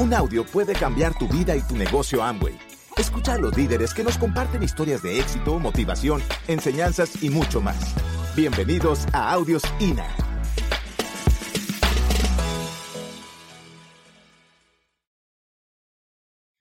Un 0.00 0.14
audio 0.14 0.46
puede 0.46 0.72
cambiar 0.72 1.12
tu 1.18 1.28
vida 1.28 1.54
y 1.54 1.60
tu 1.60 1.76
negocio 1.76 2.22
Amway. 2.22 2.58
Escucha 2.96 3.34
a 3.34 3.38
los 3.38 3.54
líderes 3.54 3.92
que 3.92 4.02
nos 4.02 4.16
comparten 4.16 4.62
historias 4.62 5.02
de 5.02 5.20
éxito, 5.20 5.58
motivación, 5.58 6.22
enseñanzas 6.48 7.22
y 7.22 7.28
mucho 7.28 7.60
más. 7.60 7.94
Bienvenidos 8.34 9.06
a 9.12 9.30
Audios 9.30 9.62
INA. 9.78 10.08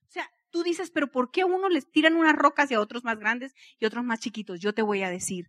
O 0.02 0.12
sea, 0.12 0.30
tú 0.50 0.62
dices, 0.64 0.92
pero 0.92 1.10
¿por 1.10 1.32
qué 1.32 1.44
a 1.44 1.46
uno 1.46 1.70
les 1.70 1.90
tiran 1.90 2.18
unas 2.18 2.36
rocas 2.36 2.70
y 2.72 2.74
a 2.74 2.82
otros 2.82 3.06
más 3.06 3.20
grandes 3.20 3.54
y 3.80 3.86
otros 3.86 4.04
más 4.04 4.20
chiquitos? 4.20 4.60
Yo 4.60 4.74
te 4.74 4.82
voy 4.82 5.04
a 5.04 5.10
decir, 5.10 5.48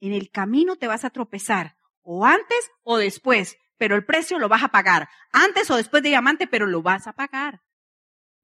en 0.00 0.12
el 0.12 0.32
camino 0.32 0.74
te 0.74 0.88
vas 0.88 1.04
a 1.04 1.10
tropezar, 1.10 1.76
o 2.02 2.26
antes 2.26 2.72
o 2.82 2.96
después, 2.98 3.56
pero 3.78 3.96
el 3.96 4.04
precio 4.04 4.38
lo 4.38 4.48
vas 4.48 4.62
a 4.62 4.68
pagar. 4.68 5.08
Antes 5.32 5.70
o 5.70 5.76
después 5.76 6.02
de 6.02 6.10
diamante, 6.10 6.46
pero 6.46 6.66
lo 6.66 6.82
vas 6.82 7.06
a 7.06 7.12
pagar. 7.12 7.62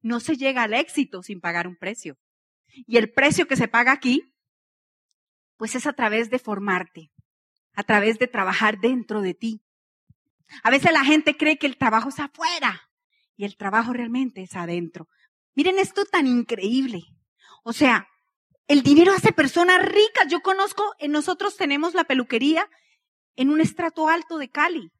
No 0.01 0.19
se 0.19 0.37
llega 0.37 0.63
al 0.63 0.73
éxito 0.73 1.21
sin 1.21 1.41
pagar 1.41 1.67
un 1.67 1.75
precio. 1.75 2.17
Y 2.87 2.97
el 2.97 3.11
precio 3.11 3.47
que 3.47 3.55
se 3.55 3.67
paga 3.67 3.91
aquí, 3.91 4.33
pues 5.57 5.75
es 5.75 5.85
a 5.85 5.93
través 5.93 6.29
de 6.29 6.39
formarte, 6.39 7.11
a 7.73 7.83
través 7.83 8.17
de 8.17 8.27
trabajar 8.27 8.79
dentro 8.79 9.21
de 9.21 9.33
ti. 9.33 9.61
A 10.63 10.69
veces 10.69 10.91
la 10.91 11.05
gente 11.05 11.37
cree 11.37 11.57
que 11.57 11.67
el 11.67 11.77
trabajo 11.77 12.09
es 12.09 12.19
afuera 12.19 12.89
y 13.35 13.45
el 13.45 13.57
trabajo 13.57 13.93
realmente 13.93 14.41
es 14.41 14.55
adentro. 14.55 15.07
Miren 15.53 15.79
esto 15.79 16.05
tan 16.05 16.27
increíble. 16.27 17.03
O 17.63 17.73
sea, 17.73 18.07
el 18.67 18.83
dinero 18.83 19.11
hace 19.11 19.31
personas 19.31 19.83
ricas. 19.83 20.27
Yo 20.29 20.41
conozco, 20.41 20.83
nosotros 21.07 21.55
tenemos 21.57 21.93
la 21.93 22.03
peluquería 22.03 22.69
en 23.35 23.49
un 23.49 23.61
estrato 23.61 24.07
alto 24.07 24.37
de 24.37 24.49
Cali. 24.49 24.91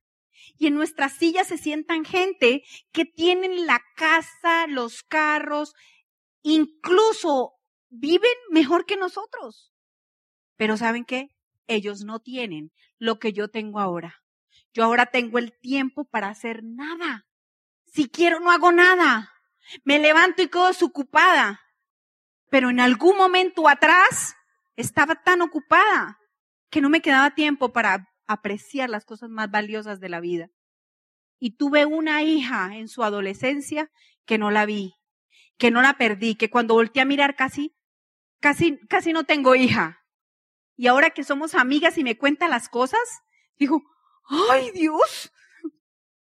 Y 0.57 0.67
en 0.67 0.75
nuestras 0.75 1.13
sillas 1.13 1.47
se 1.47 1.57
sientan 1.57 2.05
gente 2.05 2.63
que 2.91 3.05
tienen 3.05 3.65
la 3.65 3.81
casa, 3.95 4.67
los 4.67 5.03
carros, 5.03 5.73
incluso 6.41 7.53
viven 7.89 8.31
mejor 8.49 8.85
que 8.85 8.97
nosotros. 8.97 9.73
Pero 10.55 10.77
¿saben 10.77 11.05
qué? 11.05 11.29
Ellos 11.67 12.01
no 12.05 12.19
tienen 12.19 12.71
lo 12.97 13.19
que 13.19 13.33
yo 13.33 13.49
tengo 13.49 13.79
ahora. 13.79 14.15
Yo 14.73 14.83
ahora 14.83 15.07
tengo 15.07 15.39
el 15.39 15.57
tiempo 15.59 16.05
para 16.05 16.29
hacer 16.29 16.61
nada. 16.63 17.25
Si 17.85 18.09
quiero, 18.09 18.39
no 18.39 18.51
hago 18.51 18.71
nada. 18.71 19.31
Me 19.83 19.99
levanto 19.99 20.41
y 20.41 20.49
quedo 20.49 20.67
desocupada. 20.67 21.61
Pero 22.49 22.69
en 22.69 22.79
algún 22.79 23.17
momento 23.17 23.67
atrás 23.67 24.35
estaba 24.75 25.15
tan 25.15 25.41
ocupada 25.41 26.19
que 26.69 26.81
no 26.81 26.89
me 26.89 27.01
quedaba 27.01 27.33
tiempo 27.33 27.71
para 27.71 28.07
apreciar 28.27 28.89
las 28.89 29.05
cosas 29.05 29.29
más 29.29 29.49
valiosas 29.51 29.99
de 29.99 30.09
la 30.09 30.19
vida. 30.19 30.49
Y 31.39 31.57
tuve 31.57 31.85
una 31.85 32.23
hija 32.23 32.75
en 32.75 32.87
su 32.87 33.03
adolescencia 33.03 33.91
que 34.25 34.37
no 34.37 34.51
la 34.51 34.65
vi, 34.65 34.95
que 35.57 35.71
no 35.71 35.81
la 35.81 35.97
perdí, 35.97 36.35
que 36.35 36.49
cuando 36.49 36.73
volteé 36.73 37.01
a 37.01 37.05
mirar 37.05 37.35
casi, 37.35 37.75
casi, 38.39 38.79
casi 38.87 39.13
no 39.13 39.23
tengo 39.23 39.55
hija. 39.55 40.01
Y 40.75 40.87
ahora 40.87 41.11
que 41.11 41.23
somos 41.23 41.55
amigas 41.55 41.97
y 41.97 42.03
me 42.03 42.17
cuenta 42.17 42.47
las 42.47 42.69
cosas, 42.69 42.99
digo, 43.57 43.83
ay 44.49 44.71
Dios, 44.71 45.31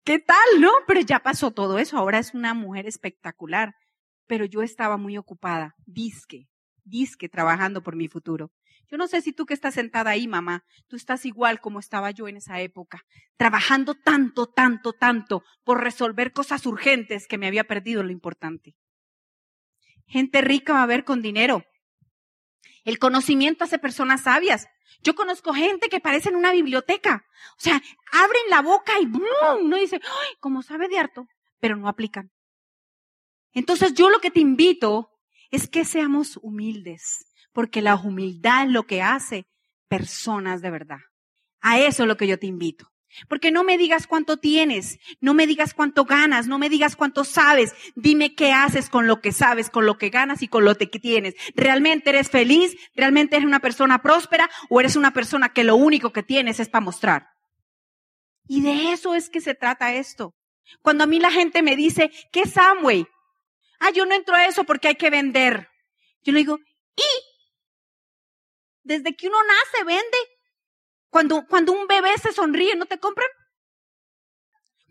¿qué 0.05 0.19
tal, 0.19 0.37
no? 0.61 0.71
Pero 0.87 1.01
ya 1.01 1.21
pasó 1.21 1.53
todo 1.53 1.79
eso, 1.79 1.97
ahora 1.97 2.19
es 2.19 2.35
una 2.35 2.55
mujer 2.55 2.87
espectacular. 2.87 3.75
Pero 4.27 4.45
yo 4.45 4.63
estaba 4.63 4.97
muy 4.97 5.19
ocupada, 5.19 5.75
disque, 5.85 6.49
disque, 6.85 7.29
trabajando 7.29 7.83
por 7.83 7.97
mi 7.97 8.09
futuro. 8.09 8.51
Yo 8.93 8.99
no 8.99 9.09
sé 9.09 9.23
si 9.23 9.33
tú 9.33 9.47
que 9.47 9.55
estás 9.55 9.73
sentada 9.73 10.11
ahí, 10.11 10.29
mamá, 10.29 10.67
tú 10.87 10.97
estás 10.97 11.25
igual 11.25 11.63
como 11.63 11.81
estaba 11.81 12.11
yo 12.11 12.29
en 12.29 12.37
esa 12.37 12.61
época, 12.61 13.07
trabajando 13.39 13.95
tanto, 13.95 14.47
tanto, 14.47 14.93
tanto 14.93 15.43
por 15.65 15.83
resolver 15.83 16.35
cosas 16.35 16.67
urgentes 16.67 17.27
que 17.27 17.39
me 17.39 17.47
había 17.47 17.65
perdido 17.65 18.03
lo 18.03 18.13
importante. 18.13 18.77
Gente 20.05 20.43
rica 20.43 20.75
va 20.75 20.83
a 20.83 20.87
ver 20.87 21.05
con 21.05 21.23
dinero. 21.23 21.65
El 22.85 22.99
conocimiento 22.99 23.65
hace 23.65 23.79
personas 23.79 24.25
sabias. 24.25 24.67
Yo 25.03 25.15
conozco 25.15 25.55
gente 25.55 25.89
que 25.89 26.01
parece 26.01 26.29
en 26.29 26.37
una 26.37 26.53
biblioteca. 26.53 27.25
O 27.57 27.61
sea, 27.61 27.81
abren 28.13 28.43
la 28.51 28.61
boca 28.61 28.93
y 29.01 29.07
¡bum! 29.07 29.71
no 29.71 29.79
dice, 29.79 30.01
¡ay! 30.05 30.37
Como 30.39 30.63
sabe 30.63 30.89
de 30.89 30.99
harto, 30.99 31.27
pero 31.61 31.77
no 31.77 31.89
aplican. 31.89 32.31
Entonces 33.55 33.95
yo 33.95 34.11
lo 34.11 34.21
que 34.21 34.31
te 34.31 34.41
invito 34.41 35.09
es 35.51 35.67
que 35.67 35.87
seamos 35.87 36.39
humildes, 36.43 37.32
porque 37.53 37.83
la 37.83 37.97
humildad 37.97 38.65
es 38.65 38.71
lo 38.71 38.85
que 38.85 39.03
hace 39.03 39.47
personas 39.89 40.63
de 40.63 40.71
verdad. 40.71 41.01
A 41.61 41.79
eso 41.79 42.03
es 42.03 42.09
lo 42.09 42.17
que 42.17 42.27
yo 42.27 42.39
te 42.39 42.47
invito. 42.47 42.93
Porque 43.29 43.51
no 43.51 43.63
me 43.63 43.77
digas 43.77 44.07
cuánto 44.07 44.39
tienes, 44.39 44.99
no 45.21 45.35
me 45.35 45.47
digas 45.47 45.75
cuánto 45.75 46.05
ganas, 46.05 46.47
no 46.47 46.59
me 46.59 46.71
digas 46.71 46.97
cuánto 46.97 47.25
sabes, 47.25 47.75
dime 47.95 48.35
qué 48.35 48.53
haces 48.53 48.89
con 48.89 49.07
lo 49.07 49.21
que 49.21 49.33
sabes, 49.33 49.69
con 49.69 49.85
lo 49.85 49.99
que 49.99 50.09
ganas 50.09 50.43
y 50.43 50.49
con 50.49 50.65
lo 50.65 50.75
que 50.77 50.87
tienes. 50.87 51.35
¿Realmente 51.55 52.11
eres 52.11 52.31
feliz? 52.31 52.75
¿Realmente 52.95 53.37
eres 53.37 53.47
una 53.47 53.61
persona 53.61 54.01
próspera? 54.01 54.49
¿O 54.71 54.81
eres 54.81 54.97
una 54.97 55.13
persona 55.13 55.53
que 55.53 55.63
lo 55.63 55.77
único 55.77 56.13
que 56.13 56.23
tienes 56.23 56.59
es 56.59 56.71
para 56.71 56.85
mostrar? 56.85 57.29
Y 58.49 58.63
de 58.63 58.93
eso 58.93 59.15
es 59.15 59.29
que 59.29 59.43
se 59.43 59.55
trata 59.55 59.95
esto. 59.95 60.35
Cuando 60.81 61.05
a 61.05 61.07
mí 61.07 61.21
la 61.21 61.31
gente 61.31 61.63
me 61.63 61.77
dice, 61.77 62.11
¿qué 62.33 62.41
es 62.41 62.57
Amway? 62.57 63.07
Ah, 63.79 63.91
yo 63.91 64.07
no 64.07 64.15
entro 64.15 64.35
a 64.35 64.47
eso 64.47 64.65
porque 64.65 64.89
hay 64.89 64.95
que 64.95 65.11
vender. 65.11 65.69
Yo 66.23 66.33
le 66.33 66.41
digo, 66.41 66.59
¿y? 66.97 67.32
Desde 68.83 69.15
que 69.15 69.29
uno 69.29 69.39
nace, 69.43 69.85
vende. 69.85 70.19
Cuando, 71.11 71.47
cuando 71.47 71.73
un 71.73 71.87
bebé 71.87 72.17
se 72.19 72.33
sonríe, 72.33 72.75
¿no 72.75 72.87
te 72.87 72.99
compran? 72.99 73.29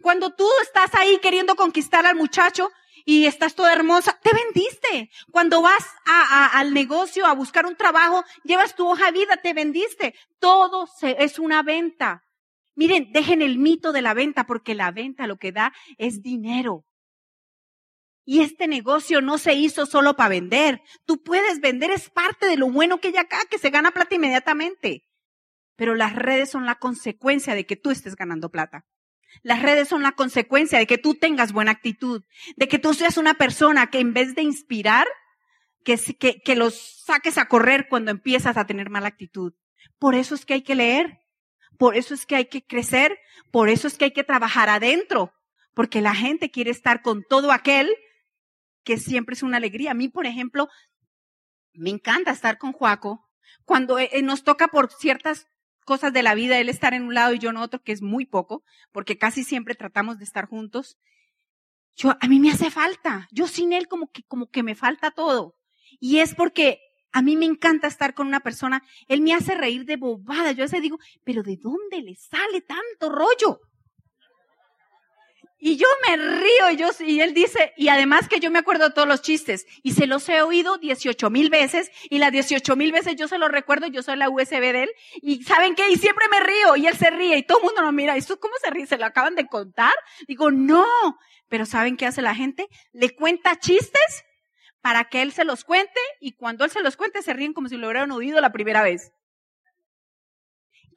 Cuando 0.02 0.32
tú 0.32 0.48
estás 0.64 0.94
ahí 0.96 1.20
queriendo 1.20 1.56
conquistar 1.56 2.06
al 2.06 2.16
muchacho 2.16 2.72
y 3.06 3.26
estás 3.26 3.56
toda 3.56 3.74
hermosa, 3.74 4.20
te 4.22 4.32
vendiste. 4.34 5.10
Cuando 5.32 5.62
vas 5.62 5.86
a, 6.06 6.60
al 6.60 6.74
negocio 6.74 7.26
a 7.26 7.34
buscar 7.34 7.66
un 7.66 7.76
trabajo, 7.76 8.24
llevas 8.44 8.76
tu 8.76 8.88
hoja 8.88 9.08
de 9.08 9.12
vida, 9.20 9.38
te 9.38 9.54
vendiste. 9.54 10.16
Todo 10.40 10.88
es 11.02 11.40
una 11.40 11.64
venta. 11.64 12.24
Miren, 12.76 13.12
dejen 13.12 13.42
el 13.42 13.58
mito 13.58 13.92
de 13.92 14.02
la 14.02 14.14
venta 14.14 14.46
porque 14.46 14.76
la 14.76 14.92
venta 14.92 15.28
lo 15.28 15.38
que 15.38 15.52
da 15.52 15.74
es 15.98 16.22
dinero. 16.22 16.86
Y 18.26 18.42
este 18.42 18.68
negocio 18.68 19.22
no 19.22 19.38
se 19.38 19.54
hizo 19.54 19.86
solo 19.86 20.16
para 20.16 20.30
vender. 20.30 20.82
Tú 21.06 21.24
puedes 21.24 21.60
vender, 21.60 21.92
es 21.92 22.10
parte 22.10 22.46
de 22.46 22.58
lo 22.58 22.70
bueno 22.70 23.00
que 23.00 23.10
hay 23.10 23.18
acá, 23.18 23.40
que 23.50 23.58
se 23.58 23.70
gana 23.70 23.92
plata 23.92 24.16
inmediatamente. 24.16 25.04
Pero 25.76 25.96
las 25.96 26.16
redes 26.16 26.52
son 26.52 26.66
la 26.66 26.76
consecuencia 26.76 27.56
de 27.56 27.66
que 27.66 27.76
tú 27.76 27.90
estés 27.90 28.16
ganando 28.16 28.52
plata. 28.52 28.86
Las 29.44 29.62
redes 29.62 29.88
son 29.88 30.04
la 30.04 30.12
consecuencia 30.12 30.78
de 30.78 30.86
que 30.86 30.98
tú 30.98 31.16
tengas 31.16 31.54
buena 31.54 31.72
actitud, 31.72 32.24
de 32.58 32.68
que 32.68 32.80
tú 32.80 32.94
seas 32.94 33.18
una 33.18 33.34
persona 33.36 33.88
que 33.88 34.00
en 34.00 34.14
vez 34.14 34.36
de 34.36 34.44
inspirar, 34.44 35.08
que, 35.84 35.98
que, 36.20 36.42
que 36.42 36.56
los 36.56 37.04
saques 37.06 37.38
a 37.38 37.48
correr 37.48 37.88
cuando 37.90 38.12
empiezas 38.12 38.58
a 38.58 38.66
tener 38.66 38.90
mala 38.90 39.08
actitud. 39.08 39.54
Por 39.98 40.16
eso 40.16 40.36
es 40.36 40.46
que 40.46 40.56
hay 40.56 40.62
que 40.62 40.76
leer, 40.76 41.22
por 41.78 41.96
eso 41.96 42.14
es 42.14 42.26
que 42.26 42.36
hay 42.36 42.46
que 42.46 42.64
crecer, 42.64 43.18
por 43.50 43.70
eso 43.70 43.88
es 43.88 43.98
que 43.98 44.06
hay 44.06 44.12
que 44.12 44.24
trabajar 44.24 44.70
adentro, 44.70 45.34
porque 45.74 46.02
la 46.02 46.14
gente 46.14 46.52
quiere 46.52 46.70
estar 46.70 47.02
con 47.02 47.24
todo 47.28 47.52
aquel 47.52 47.90
que 48.84 48.98
siempre 48.98 49.34
es 49.34 49.44
una 49.44 49.58
alegría. 49.58 49.92
A 49.92 49.96
mí, 49.96 50.10
por 50.10 50.26
ejemplo, 50.26 50.70
me 51.74 51.90
encanta 51.90 52.32
estar 52.32 52.58
con 52.58 52.74
Juaco. 52.74 53.30
Cuando 53.66 54.00
eh, 54.00 54.10
eh, 54.14 54.22
nos 54.22 54.44
toca 54.44 54.68
por 54.68 54.92
ciertas 54.92 55.48
cosas 55.86 56.14
de 56.14 56.24
la 56.24 56.36
vida, 56.36 56.58
él 56.60 56.70
estar 56.70 56.94
en 56.94 57.04
un 57.04 57.14
lado 57.14 57.34
y 57.34 57.40
yo 57.40 57.50
en 57.50 57.58
otro, 57.58 57.82
que 57.82 57.92
es 57.92 58.02
muy 58.02 58.26
poco, 58.26 58.64
porque 58.92 59.18
casi 59.18 59.44
siempre 59.44 59.76
tratamos 59.76 60.18
de 60.18 60.24
estar 60.24 60.48
juntos. 60.48 60.98
Yo, 61.96 62.16
a 62.20 62.28
mí 62.28 62.40
me 62.40 62.52
hace 62.52 62.72
falta. 62.72 63.28
Yo 63.32 63.48
sin 63.48 63.74
él 63.74 63.88
como 63.88 64.12
que, 64.12 64.24
como 64.24 64.50
que 64.50 64.64
me 64.64 64.76
falta 64.76 65.12
todo. 65.12 65.56
Y 66.00 66.20
es 66.20 66.36
porque 66.36 66.80
a 67.12 67.22
mí 67.22 67.36
me 67.36 67.46
encanta 67.46 67.88
estar 67.88 68.14
con 68.14 68.28
una 68.28 68.40
persona. 68.40 68.84
Él 69.08 69.22
me 69.22 69.34
hace 69.34 69.56
reír 69.56 69.86
de 69.86 69.98
bobada. 69.98 70.52
Yo 70.52 70.64
a 70.64 70.66
veces 70.66 70.82
digo, 70.82 70.98
pero 71.24 71.44
¿de 71.44 71.58
dónde 71.58 72.02
le 72.02 72.16
sale 72.16 72.62
tanto 72.62 73.10
rollo? 73.10 73.60
Y 75.64 75.78
yo 75.78 75.86
me 76.08 76.18
río 76.18 76.72
y, 76.72 76.76
yo, 76.76 76.90
y 77.02 77.22
él 77.22 77.36
dice, 77.36 77.72
y 77.78 77.90
además 77.90 78.28
que 78.28 78.40
yo 78.40 78.50
me 78.50 78.58
acuerdo 78.58 78.94
todos 78.94 79.08
los 79.08 79.22
chistes 79.22 79.68
y 79.84 79.92
se 79.92 80.08
los 80.08 80.28
he 80.28 80.42
oído 80.42 80.80
18 80.80 81.30
mil 81.30 81.52
veces 81.52 81.92
y 82.10 82.18
las 82.18 82.32
18 82.32 82.76
mil 82.76 82.92
veces 82.92 83.16
yo 83.16 83.28
se 83.28 83.38
los 83.38 83.52
recuerdo, 83.52 83.86
yo 83.86 84.02
soy 84.02 84.18
la 84.18 84.28
USB 84.28 84.60
de 84.60 84.84
él 84.84 84.90
y 85.22 85.44
¿saben 85.44 85.76
qué? 85.76 85.88
Y 85.92 85.98
siempre 85.98 86.26
me 86.32 86.40
río 86.40 86.78
y 86.78 86.88
él 86.88 86.98
se 86.98 87.12
ríe 87.12 87.38
y 87.38 87.44
todo 87.44 87.60
el 87.60 87.66
mundo 87.66 87.84
nos 87.84 87.94
mira, 87.94 88.16
¿y 88.16 88.20
esto 88.20 88.40
cómo 88.40 88.56
se 88.60 88.72
ríe? 88.72 88.88
¿Se 88.88 88.98
lo 88.98 89.06
acaban 89.06 89.36
de 89.36 89.46
contar? 89.46 89.94
Digo, 90.28 90.50
no, 90.50 90.88
pero 91.48 91.68
¿saben 91.68 91.96
qué 91.96 92.08
hace 92.08 92.24
la 92.24 92.34
gente? 92.34 92.68
Le 92.92 93.16
cuenta 93.16 93.60
chistes 93.60 94.24
para 94.82 95.10
que 95.10 95.22
él 95.22 95.32
se 95.32 95.46
los 95.46 95.64
cuente 95.64 96.00
y 96.20 96.32
cuando 96.32 96.66
él 96.66 96.72
se 96.72 96.82
los 96.82 96.98
cuente 96.98 97.22
se 97.22 97.34
ríen 97.34 97.54
como 97.54 97.70
si 97.70 97.78
lo 97.78 97.86
hubieran 97.86 98.10
oído 98.10 98.42
la 98.42 98.52
primera 98.52 98.82
vez. 98.82 99.12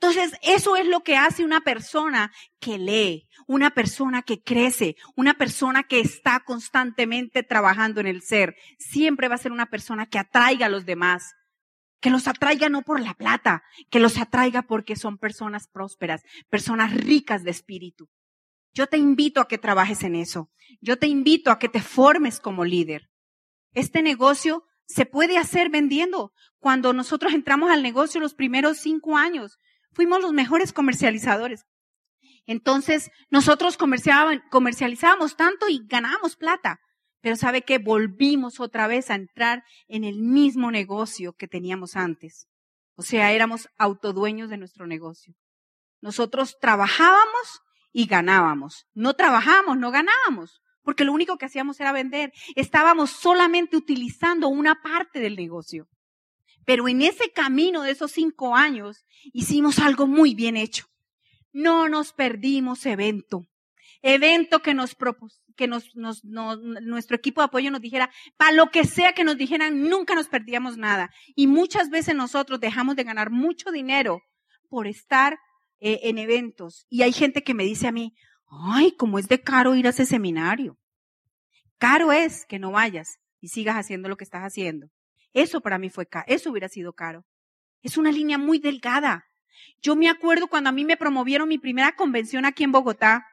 Entonces, 0.06 0.39
eso 0.43 0.77
es 0.77 0.87
lo 0.87 1.03
que 1.03 1.17
hace 1.17 1.45
una 1.45 1.62
persona 1.62 2.31
que 2.61 2.77
lee, 2.77 3.27
una 3.47 3.71
persona 3.71 4.21
que 4.21 4.43
crece, 4.43 4.97
una 5.17 5.33
persona 5.33 5.85
que 5.85 6.01
está 6.01 6.41
constantemente 6.41 7.43
trabajando 7.43 8.03
en 8.03 8.06
el 8.06 8.21
ser. 8.21 8.55
Siempre 8.79 9.29
va 9.29 9.37
a 9.37 9.39
ser 9.39 9.51
una 9.51 9.71
persona 9.71 10.05
que 10.05 10.19
atraiga 10.19 10.67
a 10.67 10.69
los 10.69 10.85
demás, 10.85 11.33
que 12.01 12.11
los 12.11 12.29
atraiga 12.29 12.69
no 12.69 12.83
por 12.83 13.01
la 13.01 13.15
plata, 13.15 13.62
que 13.91 13.99
los 13.99 14.19
atraiga 14.19 14.61
porque 14.61 14.95
son 14.95 15.17
personas 15.17 15.69
prósperas, 15.69 16.23
personas 16.51 16.93
ricas 16.93 17.43
de 17.43 17.53
espíritu. 17.53 18.11
Yo 18.75 18.87
te 18.87 18.99
invito 18.99 19.41
a 19.41 19.49
que 19.49 19.56
trabajes 19.56 20.03
en 20.03 20.17
eso. 20.17 20.51
Yo 20.83 20.99
te 20.99 21.06
invito 21.06 21.51
a 21.51 21.59
que 21.59 21.71
te 21.71 21.81
formes 21.81 22.41
como 22.41 22.67
líder. 22.67 23.09
Este 23.73 24.03
negocio 24.03 24.67
se 24.87 25.06
puede 25.06 25.39
hacer 25.39 25.71
vendiendo. 25.71 26.35
Cuando 26.59 26.93
nosotros 26.93 27.33
entramos 27.33 27.71
al 27.71 27.83
negocio 27.83 28.21
los 28.21 28.35
primeros 28.35 28.77
cinco 28.77 29.17
años, 29.17 29.59
fuimos 29.94 30.20
los 30.20 30.32
mejores 30.32 30.73
comercializadores. 30.73 31.64
Entonces, 32.46 33.11
nosotros 33.31 33.79
comercializábamos 33.79 35.37
tanto 35.37 35.69
y 35.69 35.81
ganábamos 35.87 36.37
plata. 36.37 36.81
Pero 37.20 37.37
sabe 37.37 37.62
que 37.62 37.79
volvimos 37.79 38.61
otra 38.61 38.87
vez 38.87 39.11
a 39.11 39.14
entrar 39.14 39.64
en 39.88 40.05
el 40.05 40.20
mismo 40.20 40.70
negocio 40.70 41.32
que 41.32 41.49
teníamos 41.49 41.96
antes. 41.96 42.49
O 42.96 43.02
sea, 43.02 43.32
éramos 43.32 43.69
autodueños 43.79 44.50
de 44.50 44.58
nuestro 44.58 44.87
negocio. 44.87 45.35
Nosotros 46.02 46.58
trabajábamos 46.61 47.62
y 47.93 48.06
ganábamos. 48.06 48.87
No 48.93 49.14
trabajábamos, 49.14 49.79
no 49.79 49.91
ganábamos, 49.91 50.61
porque 50.82 51.05
lo 51.05 51.12
único 51.14 51.38
que 51.38 51.46
hacíamos 51.46 51.81
era 51.81 51.93
vender. 51.93 52.31
Estábamos 52.56 53.11
solamente 53.11 53.79
utilizando 53.79 54.49
una 54.49 54.82
parte 54.82 55.19
del 55.20 55.37
negocio. 55.37 55.88
Pero 56.65 56.89
en 56.89 57.03
ese 57.03 57.31
camino 57.33 57.83
de 57.83 57.91
esos 57.91 58.13
cinco 58.13 58.55
años 58.55 59.05
hicimos 59.33 59.79
algo 59.79 60.07
muy 60.07 60.35
bien 60.35 60.57
hecho. 60.57 60.87
No 61.53 61.89
nos 61.89 62.13
perdimos 62.13 62.85
evento. 62.87 63.47
Evento 64.03 64.61
que 64.61 64.75
nos 64.75 64.97
que 65.57 65.69
nuestro 65.69 67.17
equipo 67.17 67.41
de 67.41 67.45
apoyo 67.47 67.71
nos 67.71 67.81
dijera, 67.81 68.11
para 68.37 68.53
lo 68.53 68.71
que 68.71 68.85
sea 68.85 69.13
que 69.13 69.25
nos 69.25 69.37
dijeran, 69.37 69.83
nunca 69.83 70.15
nos 70.15 70.29
perdíamos 70.29 70.77
nada. 70.77 71.11
Y 71.35 71.47
muchas 71.47 71.91
veces 71.91 72.15
nosotros 72.15 72.61
dejamos 72.61 72.97
de 72.97 73.05
ganar 73.05 73.31
mucho 73.31 73.71
dinero 73.71 74.21
por 74.69 74.87
estar 74.87 75.39
eh, 75.81 76.01
en 76.05 76.19
eventos. 76.19 76.87
Y 76.89 77.03
hay 77.03 77.13
gente 77.13 77.43
que 77.43 77.55
me 77.55 77.65
dice 77.65 77.87
a 77.87 77.93
mí, 77.93 78.15
ay, 78.49 78.93
cómo 78.97 79.19
es 79.19 79.29
de 79.29 79.43
caro 79.43 79.75
ir 79.75 79.87
a 79.87 79.91
ese 79.91 80.07
seminario. 80.07 80.77
Caro 81.79 82.13
es 82.13 82.47
que 82.47 82.59
no 82.59 82.73
vayas 82.73 83.19
y 83.41 83.49
sigas 83.49 83.77
haciendo 83.77 84.09
lo 84.09 84.17
que 84.17 84.25
estás 84.25 84.43
haciendo. 84.43 84.89
Eso 85.35 85.61
para 85.61 85.79
mí 85.79 85.91
fue 85.91 86.07
caro, 86.07 86.25
eso 86.29 86.51
hubiera 86.51 86.69
sido 86.69 86.95
caro. 86.95 87.27
Es 87.83 87.99
una 87.99 88.11
línea 88.11 88.39
muy 88.39 88.59
delgada. 88.59 89.27
Yo 89.83 89.95
me 89.95 90.09
acuerdo 90.09 90.49
cuando 90.49 90.71
a 90.71 90.73
mí 90.73 90.85
me 90.85 90.97
promovieron 90.97 91.49
mi 91.49 91.59
primera 91.59 91.95
convención 91.95 92.47
aquí 92.47 92.65
en 92.65 92.73
Bogotá. 92.73 93.27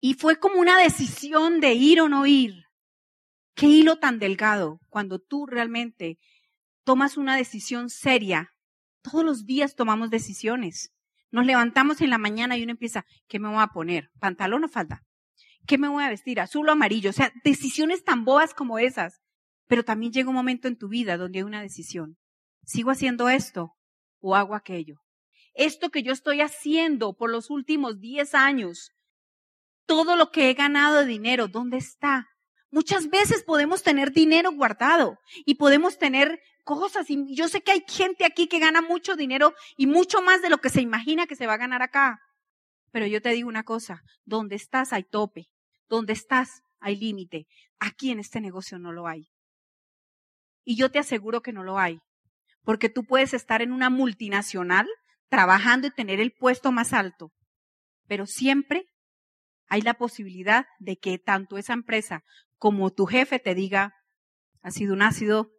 Y 0.00 0.14
fue 0.14 0.38
como 0.38 0.60
una 0.60 0.78
decisión 0.78 1.60
de 1.60 1.72
ir 1.72 2.00
o 2.00 2.08
no 2.08 2.26
ir. 2.26 2.64
Qué 3.54 3.66
hilo 3.66 3.96
tan 3.96 4.18
delgado 4.18 4.80
cuando 4.88 5.18
tú 5.18 5.46
realmente 5.46 6.18
tomas 6.84 7.16
una 7.16 7.36
decisión 7.36 7.88
seria 7.88 8.52
todos 9.02 9.24
los 9.24 9.44
días 9.44 9.74
tomamos 9.74 10.10
decisiones. 10.10 10.92
Nos 11.30 11.46
levantamos 11.46 12.00
en 12.00 12.10
la 12.10 12.18
mañana 12.18 12.56
y 12.56 12.62
uno 12.62 12.72
empieza, 12.72 13.04
¿qué 13.28 13.38
me 13.38 13.48
voy 13.48 13.62
a 13.62 13.68
poner? 13.68 14.10
¿Pantalón 14.20 14.64
o 14.64 14.68
falda? 14.68 15.02
¿Qué 15.66 15.78
me 15.78 15.88
voy 15.88 16.04
a 16.04 16.08
vestir? 16.08 16.40
¿Azul 16.40 16.68
o 16.68 16.72
amarillo? 16.72 17.10
O 17.10 17.12
sea, 17.12 17.32
decisiones 17.44 18.04
tan 18.04 18.24
bobas 18.24 18.54
como 18.54 18.78
esas. 18.78 19.20
Pero 19.66 19.84
también 19.84 20.12
llega 20.12 20.28
un 20.28 20.34
momento 20.34 20.68
en 20.68 20.76
tu 20.76 20.88
vida 20.88 21.16
donde 21.16 21.38
hay 21.38 21.42
una 21.44 21.62
decisión. 21.62 22.16
¿Sigo 22.64 22.90
haciendo 22.90 23.28
esto 23.28 23.74
o 24.20 24.36
hago 24.36 24.54
aquello? 24.54 25.02
Esto 25.54 25.90
que 25.90 26.02
yo 26.02 26.12
estoy 26.12 26.40
haciendo 26.40 27.14
por 27.14 27.30
los 27.30 27.50
últimos 27.50 28.00
10 28.00 28.34
años, 28.34 28.92
todo 29.86 30.16
lo 30.16 30.30
que 30.30 30.50
he 30.50 30.54
ganado 30.54 31.00
de 31.00 31.06
dinero, 31.06 31.48
¿dónde 31.48 31.76
está? 31.76 32.28
Muchas 32.70 33.10
veces 33.10 33.44
podemos 33.44 33.82
tener 33.82 34.12
dinero 34.12 34.50
guardado 34.52 35.18
y 35.44 35.56
podemos 35.56 35.98
tener 35.98 36.40
cosas. 36.64 37.10
Y 37.10 37.34
yo 37.34 37.48
sé 37.48 37.62
que 37.62 37.72
hay 37.72 37.84
gente 37.86 38.24
aquí 38.24 38.46
que 38.46 38.58
gana 38.58 38.80
mucho 38.80 39.14
dinero 39.14 39.54
y 39.76 39.86
mucho 39.86 40.22
más 40.22 40.40
de 40.40 40.48
lo 40.48 40.58
que 40.58 40.70
se 40.70 40.80
imagina 40.80 41.26
que 41.26 41.36
se 41.36 41.46
va 41.46 41.54
a 41.54 41.58
ganar 41.58 41.82
acá. 41.82 42.20
Pero 42.90 43.06
yo 43.06 43.20
te 43.20 43.30
digo 43.30 43.48
una 43.48 43.64
cosa, 43.64 44.02
donde 44.24 44.56
estás 44.56 44.92
hay 44.94 45.04
tope, 45.04 45.50
donde 45.88 46.14
estás 46.14 46.62
hay 46.80 46.96
límite. 46.96 47.46
Aquí 47.78 48.10
en 48.10 48.20
este 48.20 48.40
negocio 48.40 48.78
no 48.78 48.92
lo 48.92 49.06
hay. 49.06 49.31
Y 50.64 50.76
yo 50.76 50.90
te 50.90 50.98
aseguro 50.98 51.42
que 51.42 51.52
no 51.52 51.64
lo 51.64 51.78
hay. 51.78 52.00
Porque 52.64 52.88
tú 52.88 53.04
puedes 53.04 53.34
estar 53.34 53.62
en 53.62 53.72
una 53.72 53.90
multinacional 53.90 54.86
trabajando 55.28 55.86
y 55.86 55.90
tener 55.90 56.20
el 56.20 56.32
puesto 56.32 56.72
más 56.72 56.92
alto. 56.92 57.32
Pero 58.06 58.26
siempre 58.26 58.88
hay 59.68 59.80
la 59.80 59.94
posibilidad 59.94 60.66
de 60.78 60.98
que 60.98 61.18
tanto 61.18 61.56
esa 61.56 61.72
empresa 61.72 62.22
como 62.58 62.90
tu 62.92 63.06
jefe 63.06 63.38
te 63.38 63.54
diga, 63.54 63.94
ha 64.62 64.70
sido 64.70 64.92
un 64.92 65.02
ácido, 65.02 65.50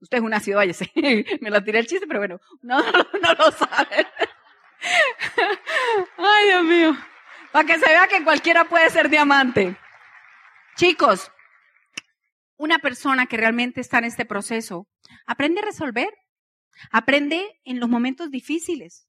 usted 0.00 0.18
es 0.18 0.24
un 0.24 0.32
ácido, 0.32 0.58
váyase, 0.58 0.92
me 1.40 1.50
lo 1.50 1.62
tiré 1.64 1.80
el 1.80 1.86
chiste, 1.86 2.06
pero 2.06 2.20
bueno, 2.20 2.40
no, 2.62 2.78
no, 3.22 3.34
lo 3.34 3.50
sabe. 3.50 4.06
Ay, 6.18 6.46
Dios 6.46 6.64
mío, 6.64 6.96
para 7.50 7.66
que 7.66 7.78
se 7.78 7.86
vea 7.86 8.06
que 8.06 8.22
cualquiera 8.24 8.64
puede 8.64 8.88
ser 8.90 9.08
diamante. 9.08 9.76
Chicos, 10.76 11.30
una 12.62 12.78
persona 12.78 13.26
que 13.26 13.36
realmente 13.36 13.80
está 13.80 13.98
en 13.98 14.04
este 14.04 14.24
proceso 14.24 14.86
aprende 15.26 15.60
a 15.60 15.64
resolver, 15.64 16.14
aprende 16.92 17.44
en 17.64 17.80
los 17.80 17.88
momentos 17.88 18.30
difíciles. 18.30 19.08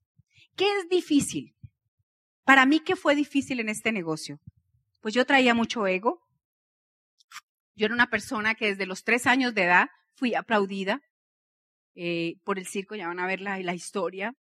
¿Qué 0.56 0.64
es 0.76 0.88
difícil? 0.88 1.54
Para 2.42 2.66
mí, 2.66 2.80
¿qué 2.80 2.96
fue 2.96 3.14
difícil 3.14 3.60
en 3.60 3.68
este 3.68 3.92
negocio? 3.92 4.40
Pues 5.00 5.14
yo 5.14 5.24
traía 5.24 5.54
mucho 5.54 5.86
ego, 5.86 6.20
yo 7.76 7.86
era 7.86 7.94
una 7.94 8.10
persona 8.10 8.56
que 8.56 8.66
desde 8.66 8.86
los 8.86 9.04
tres 9.04 9.24
años 9.28 9.54
de 9.54 9.62
edad 9.62 9.86
fui 10.14 10.34
aplaudida 10.34 11.00
eh, 11.94 12.34
por 12.42 12.58
el 12.58 12.66
circo, 12.66 12.96
ya 12.96 13.06
van 13.06 13.20
a 13.20 13.26
ver 13.28 13.40
la, 13.40 13.60
la 13.60 13.74
historia. 13.74 14.34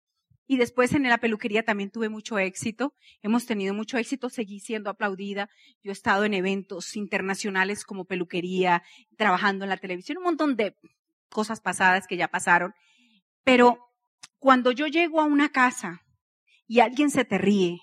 Y 0.53 0.59
después 0.59 0.93
en 0.93 1.05
la 1.05 1.17
peluquería 1.17 1.63
también 1.63 1.91
tuve 1.91 2.11
mucho 2.11 2.39
éxito. 2.39 2.93
Hemos 3.23 3.47
tenido 3.47 3.73
mucho 3.73 3.97
éxito, 3.97 4.29
seguí 4.29 4.61
siendo 4.61 4.91
aplaudida. 4.91 5.49
Yo 5.83 5.91
he 5.91 5.95
estado 5.95 6.27
en 6.27 6.35
eventos 6.35 6.95
internacionales 6.95 7.87
como 7.87 8.05
peluquería, 8.05 8.83
trabajando 9.17 9.65
en 9.65 9.71
la 9.71 9.79
televisión, 9.79 10.19
un 10.19 10.25
montón 10.25 10.57
de 10.57 10.77
cosas 11.31 11.63
pasadas 11.63 12.07
que 12.07 12.19
ya 12.19 12.29
pasaron. 12.29 12.75
Pero 13.45 13.79
cuando 14.39 14.73
yo 14.73 14.87
llego 14.89 15.23
a 15.23 15.25
una 15.25 15.49
casa 15.49 16.03
y 16.67 16.81
alguien 16.81 17.09
se 17.09 17.25
te 17.25 17.39
ríe, 17.39 17.79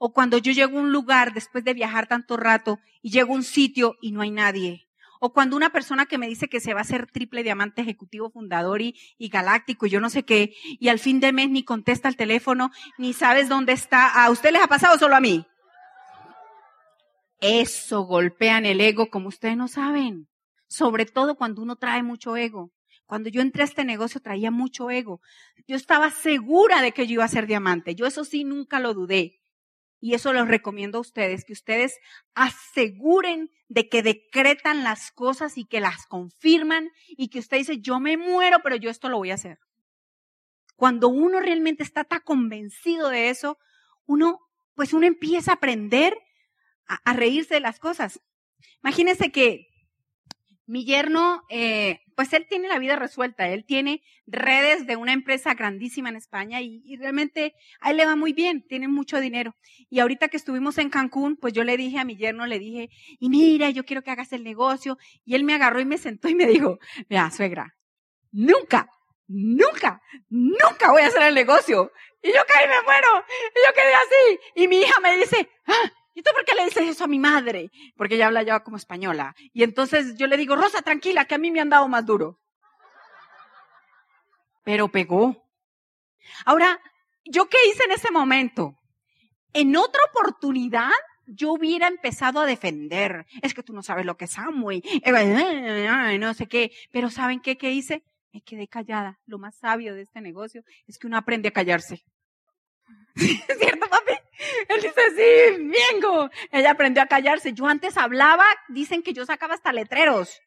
o 0.00 0.12
cuando 0.12 0.38
yo 0.38 0.50
llego 0.50 0.76
a 0.76 0.82
un 0.82 0.90
lugar 0.90 1.34
después 1.34 1.62
de 1.62 1.72
viajar 1.72 2.08
tanto 2.08 2.36
rato 2.36 2.80
y 3.00 3.12
llego 3.12 3.32
a 3.32 3.36
un 3.36 3.44
sitio 3.44 3.94
y 4.00 4.10
no 4.10 4.22
hay 4.22 4.32
nadie, 4.32 4.87
o 5.20 5.32
cuando 5.32 5.56
una 5.56 5.70
persona 5.70 6.06
que 6.06 6.18
me 6.18 6.28
dice 6.28 6.48
que 6.48 6.60
se 6.60 6.74
va 6.74 6.80
a 6.80 6.82
hacer 6.82 7.10
triple 7.10 7.42
diamante 7.42 7.82
ejecutivo 7.82 8.30
fundador 8.30 8.80
y, 8.82 8.94
galáctico 9.18 9.86
y 9.86 9.90
yo 9.90 10.00
no 10.00 10.10
sé 10.10 10.24
qué, 10.24 10.54
y 10.62 10.88
al 10.88 10.98
fin 10.98 11.20
de 11.20 11.32
mes 11.32 11.50
ni 11.50 11.64
contesta 11.64 12.08
el 12.08 12.16
teléfono, 12.16 12.70
ni 12.96 13.12
sabes 13.12 13.48
dónde 13.48 13.72
está. 13.72 14.24
¿A 14.24 14.30
usted 14.30 14.52
les 14.52 14.62
ha 14.62 14.68
pasado 14.68 14.98
solo 14.98 15.16
a 15.16 15.20
mí? 15.20 15.46
Eso 17.40 18.02
golpean 18.02 18.66
el 18.66 18.80
ego 18.80 19.10
como 19.10 19.28
ustedes 19.28 19.56
no 19.56 19.68
saben. 19.68 20.28
Sobre 20.66 21.06
todo 21.06 21.36
cuando 21.36 21.62
uno 21.62 21.76
trae 21.76 22.02
mucho 22.02 22.36
ego. 22.36 22.72
Cuando 23.06 23.30
yo 23.30 23.40
entré 23.40 23.62
a 23.62 23.64
este 23.64 23.84
negocio 23.84 24.20
traía 24.20 24.50
mucho 24.50 24.90
ego. 24.90 25.20
Yo 25.66 25.76
estaba 25.76 26.10
segura 26.10 26.82
de 26.82 26.92
que 26.92 27.06
yo 27.06 27.14
iba 27.14 27.24
a 27.24 27.28
ser 27.28 27.46
diamante. 27.46 27.94
Yo 27.94 28.06
eso 28.06 28.24
sí 28.24 28.44
nunca 28.44 28.80
lo 28.80 28.92
dudé. 28.92 29.37
Y 30.00 30.14
eso 30.14 30.32
los 30.32 30.46
recomiendo 30.46 30.98
a 30.98 31.00
ustedes, 31.00 31.44
que 31.44 31.52
ustedes 31.52 31.98
aseguren 32.34 33.50
de 33.68 33.88
que 33.88 34.02
decretan 34.02 34.84
las 34.84 35.10
cosas 35.10 35.58
y 35.58 35.64
que 35.64 35.80
las 35.80 36.06
confirman 36.06 36.90
y 37.08 37.28
que 37.28 37.40
usted 37.40 37.58
dice, 37.58 37.80
yo 37.80 37.98
me 37.98 38.16
muero, 38.16 38.58
pero 38.62 38.76
yo 38.76 38.90
esto 38.90 39.08
lo 39.08 39.18
voy 39.18 39.30
a 39.32 39.34
hacer. 39.34 39.58
Cuando 40.76 41.08
uno 41.08 41.40
realmente 41.40 41.82
está 41.82 42.04
tan 42.04 42.20
convencido 42.20 43.08
de 43.08 43.30
eso, 43.30 43.58
uno, 44.06 44.38
pues 44.74 44.92
uno 44.92 45.06
empieza 45.06 45.50
a 45.50 45.54
aprender 45.54 46.16
a, 46.86 46.94
a 47.04 47.12
reírse 47.12 47.54
de 47.54 47.60
las 47.60 47.80
cosas. 47.80 48.20
Imagínense 48.82 49.32
que 49.32 49.67
mi 50.68 50.84
yerno, 50.84 51.44
eh, 51.48 52.00
pues 52.14 52.34
él 52.34 52.46
tiene 52.46 52.68
la 52.68 52.78
vida 52.78 52.94
resuelta, 52.94 53.48
él 53.48 53.64
tiene 53.64 54.02
redes 54.26 54.86
de 54.86 54.96
una 54.96 55.14
empresa 55.14 55.54
grandísima 55.54 56.10
en 56.10 56.16
España 56.16 56.60
y, 56.60 56.96
realmente 56.96 57.54
a 57.80 57.90
él 57.90 57.96
le 57.96 58.04
va 58.04 58.16
muy 58.16 58.34
bien, 58.34 58.66
tiene 58.68 58.86
mucho 58.86 59.18
dinero. 59.18 59.56
Y 59.88 60.00
ahorita 60.00 60.28
que 60.28 60.36
estuvimos 60.36 60.76
en 60.76 60.90
Cancún, 60.90 61.38
pues 61.38 61.54
yo 61.54 61.64
le 61.64 61.78
dije 61.78 61.98
a 61.98 62.04
mi 62.04 62.16
yerno, 62.16 62.44
le 62.46 62.58
dije, 62.58 62.90
y 63.18 63.30
mira, 63.30 63.70
yo 63.70 63.84
quiero 63.86 64.02
que 64.02 64.10
hagas 64.10 64.32
el 64.34 64.44
negocio. 64.44 64.98
Y 65.24 65.34
él 65.34 65.44
me 65.44 65.54
agarró 65.54 65.80
y 65.80 65.86
me 65.86 65.96
sentó 65.96 66.28
y 66.28 66.34
me 66.34 66.46
dijo, 66.46 66.78
mira, 67.08 67.30
suegra, 67.30 67.74
nunca, 68.30 68.90
nunca, 69.26 70.02
nunca 70.28 70.92
voy 70.92 71.00
a 71.00 71.06
hacer 71.06 71.22
el 71.22 71.34
negocio. 71.34 71.90
Y 72.22 72.28
yo 72.28 72.40
caí, 72.46 72.68
me 72.68 72.82
muero. 72.82 73.24
Y 73.54 73.66
yo 73.66 73.74
quedé 73.74 73.94
así. 73.94 74.40
Y 74.56 74.68
mi 74.68 74.80
hija 74.80 75.00
me 75.00 75.16
dice, 75.16 75.48
ah, 75.66 75.92
¿Y 76.18 76.22
tú 76.22 76.32
por 76.34 76.44
qué 76.44 76.52
le 76.56 76.64
dices 76.64 76.82
eso 76.82 77.04
a 77.04 77.06
mi 77.06 77.20
madre? 77.20 77.70
Porque 77.96 78.16
ella 78.16 78.26
habla 78.26 78.42
ya 78.42 78.58
como 78.64 78.76
española. 78.76 79.36
Y 79.52 79.62
entonces 79.62 80.16
yo 80.16 80.26
le 80.26 80.36
digo, 80.36 80.56
Rosa, 80.56 80.82
tranquila, 80.82 81.26
que 81.26 81.36
a 81.36 81.38
mí 81.38 81.52
me 81.52 81.60
han 81.60 81.68
dado 81.68 81.86
más 81.86 82.04
duro. 82.04 82.40
Pero 84.64 84.88
pegó. 84.88 85.48
Ahora, 86.44 86.80
¿yo 87.24 87.48
qué 87.48 87.58
hice 87.70 87.84
en 87.84 87.92
ese 87.92 88.10
momento? 88.10 88.74
En 89.52 89.76
otra 89.76 90.00
oportunidad, 90.12 90.90
yo 91.28 91.52
hubiera 91.52 91.86
empezado 91.86 92.40
a 92.40 92.46
defender. 92.46 93.24
Es 93.40 93.54
que 93.54 93.62
tú 93.62 93.72
no 93.72 93.84
sabes 93.84 94.04
lo 94.04 94.16
que 94.16 94.24
es 94.24 94.36
Amway. 94.36 94.82
No 96.18 96.34
sé 96.34 96.48
qué. 96.48 96.72
Pero 96.90 97.10
¿saben 97.10 97.38
qué, 97.38 97.56
qué 97.56 97.70
hice? 97.70 98.02
Me 98.32 98.40
quedé 98.40 98.66
callada. 98.66 99.20
Lo 99.24 99.38
más 99.38 99.54
sabio 99.54 99.94
de 99.94 100.02
este 100.02 100.20
negocio 100.20 100.64
es 100.88 100.98
que 100.98 101.06
uno 101.06 101.16
aprende 101.16 101.50
a 101.50 101.52
callarse. 101.52 102.04
¿Cierto, 103.58 103.88
papi? 103.88 104.12
Él 104.68 104.82
dice 104.82 105.00
sí, 105.16 105.72
vengo. 105.92 106.30
Ella 106.52 106.70
aprendió 106.70 107.02
a 107.02 107.06
callarse. 107.06 107.52
Yo 107.52 107.66
antes 107.66 107.96
hablaba, 107.96 108.44
dicen 108.68 109.02
que 109.02 109.12
yo 109.12 109.24
sacaba 109.24 109.54
hasta 109.54 109.72
letreros. 109.72 110.40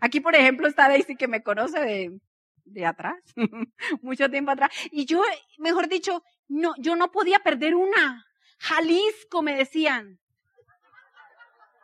Aquí, 0.00 0.20
por 0.20 0.34
ejemplo, 0.34 0.66
está 0.66 0.88
Daisy 0.88 1.16
que 1.16 1.28
me 1.28 1.42
conoce 1.42 1.80
de, 1.80 2.20
de 2.64 2.86
atrás, 2.86 3.16
mucho 4.02 4.28
tiempo 4.28 4.50
atrás. 4.50 4.70
Y 4.90 5.06
yo, 5.06 5.22
mejor 5.58 5.88
dicho, 5.88 6.22
no, 6.48 6.74
yo 6.78 6.96
no 6.96 7.10
podía 7.10 7.38
perder 7.38 7.74
una. 7.74 8.26
Jalisco, 8.58 9.42
me 9.42 9.56
decían. 9.56 10.18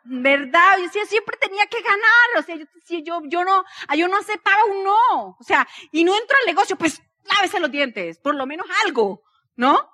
¿Verdad? 0.04 0.78
Yo 0.78 0.84
decía, 0.84 1.04
siempre 1.06 1.36
tenía 1.40 1.66
que 1.66 1.80
ganar. 1.80 2.38
O 2.38 2.42
sea, 2.42 2.56
yo, 2.56 2.66
yo, 3.04 3.20
yo 3.26 3.44
no, 3.44 3.64
yo 3.96 4.08
no 4.08 4.16
aceptaba 4.18 4.64
un 4.64 4.84
no. 4.84 5.36
O 5.38 5.44
sea, 5.44 5.66
y 5.92 6.04
no 6.04 6.14
entro 6.16 6.36
al 6.40 6.46
negocio, 6.46 6.76
pues 6.76 7.00
lávese 7.24 7.60
los 7.60 7.70
dientes, 7.70 8.18
por 8.18 8.34
lo 8.34 8.46
menos 8.46 8.66
algo, 8.84 9.22
¿no? 9.54 9.91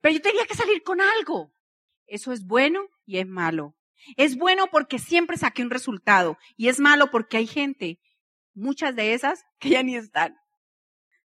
Pero 0.00 0.14
yo 0.14 0.20
tenía 0.20 0.46
que 0.46 0.54
salir 0.54 0.82
con 0.82 1.00
algo. 1.00 1.52
Eso 2.06 2.32
es 2.32 2.44
bueno 2.44 2.88
y 3.04 3.18
es 3.18 3.26
malo. 3.26 3.74
Es 4.16 4.36
bueno 4.36 4.68
porque 4.70 4.98
siempre 4.98 5.36
saqué 5.36 5.62
un 5.62 5.70
resultado 5.70 6.38
y 6.56 6.68
es 6.68 6.80
malo 6.80 7.10
porque 7.10 7.36
hay 7.36 7.46
gente, 7.46 8.00
muchas 8.54 8.94
de 8.94 9.12
esas, 9.12 9.44
que 9.58 9.70
ya 9.70 9.82
ni 9.82 9.96
están. 9.96 10.36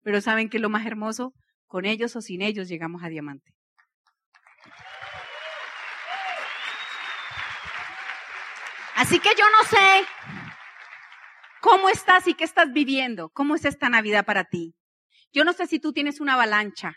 Pero 0.03 0.21
¿saben 0.21 0.49
qué 0.49 0.59
es 0.59 0.63
lo 0.63 0.71
más 0.71 0.87
hermoso? 0.87 1.35
Con 1.67 1.85
ellos 1.85 2.15
o 2.17 2.23
sin 2.23 2.43
ellos 2.43 2.69
llegamos 2.69 3.03
a 3.03 3.09
diamante. 3.09 3.53
Así 8.95 9.21
que 9.21 9.31
yo 9.39 9.45
no 9.57 9.69
sé 9.69 10.07
cómo 11.61 11.89
estás 11.89 12.27
y 12.27 12.35
qué 12.35 12.45
estás 12.45 12.73
viviendo, 12.73 13.29
cómo 13.29 13.55
es 13.55 13.65
esta 13.65 13.89
Navidad 13.89 14.25
para 14.25 14.45
ti. 14.45 14.75
Yo 15.33 15.45
no 15.45 15.53
sé 15.53 15.67
si 15.67 15.79
tú 15.79 15.93
tienes 15.93 16.21
una 16.21 16.35
avalancha, 16.35 16.97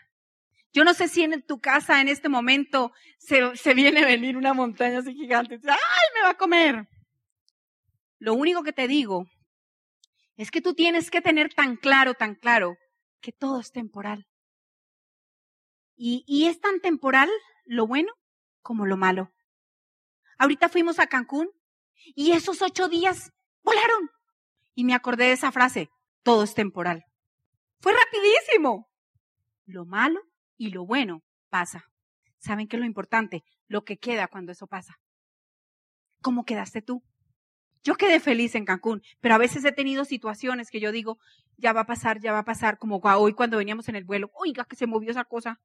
yo 0.72 0.84
no 0.84 0.94
sé 0.94 1.08
si 1.08 1.22
en 1.22 1.42
tu 1.42 1.60
casa 1.60 2.00
en 2.00 2.08
este 2.08 2.28
momento 2.28 2.92
se, 3.18 3.74
viene 3.74 4.00
a 4.00 4.06
venir 4.06 4.36
una 4.36 4.54
montaña 4.54 5.00
así 5.00 5.14
gigante. 5.14 5.60
¡Ay, 5.64 6.08
me 6.14 6.22
va 6.22 6.30
a 6.30 6.38
comer! 6.38 6.88
Lo 8.18 8.34
único 8.34 8.62
que 8.62 8.72
te 8.72 8.88
digo 8.88 9.26
es 10.36 10.50
que 10.50 10.62
tú 10.62 10.74
tienes 10.74 11.10
que 11.10 11.20
tener 11.20 11.52
tan 11.52 11.76
claro, 11.76 12.14
tan 12.14 12.34
claro, 12.34 12.76
que 13.20 13.32
todo 13.32 13.60
es 13.60 13.70
temporal. 13.70 14.26
Y, 15.94 16.24
y 16.26 16.46
es 16.46 16.58
tan 16.58 16.80
temporal 16.80 17.28
lo 17.66 17.86
bueno 17.86 18.12
como 18.62 18.86
lo 18.86 18.96
malo. 18.96 19.30
Ahorita 20.38 20.70
fuimos 20.70 20.98
a 20.98 21.06
Cancún 21.06 21.50
y 22.14 22.32
esos 22.32 22.62
ocho 22.62 22.88
días 22.88 23.30
volaron. 23.62 24.10
Y 24.74 24.84
me 24.84 24.94
acordé 24.94 25.26
de 25.26 25.32
esa 25.32 25.52
frase, 25.52 25.90
todo 26.22 26.44
es 26.44 26.54
temporal. 26.54 27.04
Fue 27.80 27.92
rapidísimo. 27.92 28.88
Lo 29.66 29.84
malo 29.84 30.31
y 30.62 30.70
lo 30.70 30.86
bueno 30.86 31.24
pasa. 31.50 31.90
¿Saben 32.38 32.68
qué 32.68 32.76
es 32.76 32.80
lo 32.80 32.86
importante? 32.86 33.42
Lo 33.66 33.84
que 33.84 33.96
queda 33.96 34.28
cuando 34.28 34.52
eso 34.52 34.68
pasa. 34.68 35.00
¿Cómo 36.20 36.44
quedaste 36.44 36.82
tú? 36.82 37.02
Yo 37.82 37.96
quedé 37.96 38.20
feliz 38.20 38.54
en 38.54 38.64
Cancún, 38.64 39.02
pero 39.20 39.34
a 39.34 39.38
veces 39.38 39.64
he 39.64 39.72
tenido 39.72 40.04
situaciones 40.04 40.70
que 40.70 40.78
yo 40.78 40.92
digo, 40.92 41.18
ya 41.56 41.72
va 41.72 41.80
a 41.80 41.86
pasar, 41.86 42.20
ya 42.20 42.30
va 42.30 42.38
a 42.38 42.44
pasar, 42.44 42.78
como 42.78 42.98
hoy 42.98 43.32
cuando 43.32 43.56
veníamos 43.56 43.88
en 43.88 43.96
el 43.96 44.04
vuelo, 44.04 44.30
oiga 44.34 44.64
que 44.64 44.76
se 44.76 44.86
movió 44.86 45.10
esa 45.10 45.24
cosa. 45.24 45.60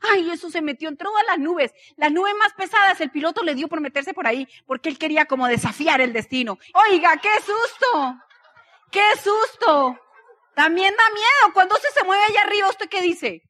Ay, 0.00 0.30
eso 0.30 0.48
se 0.48 0.62
metió 0.62 0.90
en 0.90 0.96
todas 0.96 1.24
las 1.26 1.40
nubes. 1.40 1.72
Las 1.96 2.12
nubes 2.12 2.34
más 2.38 2.52
pesadas 2.52 3.00
el 3.00 3.10
piloto 3.10 3.42
le 3.42 3.56
dio 3.56 3.66
por 3.66 3.80
meterse 3.80 4.14
por 4.14 4.28
ahí 4.28 4.46
porque 4.64 4.90
él 4.90 4.98
quería 4.98 5.26
como 5.26 5.48
desafiar 5.48 6.00
el 6.00 6.12
destino. 6.12 6.56
Oiga, 6.88 7.16
qué 7.16 7.34
susto. 7.40 8.16
Qué 8.92 9.04
susto. 9.16 9.98
También 10.54 10.94
da 10.96 11.10
miedo. 11.12 11.52
Cuando 11.52 11.74
se, 11.76 11.90
se 11.98 12.04
mueve 12.04 12.22
allá 12.28 12.42
arriba, 12.42 12.68
¿usted 12.68 12.88
qué 12.88 13.02
dice? 13.02 13.42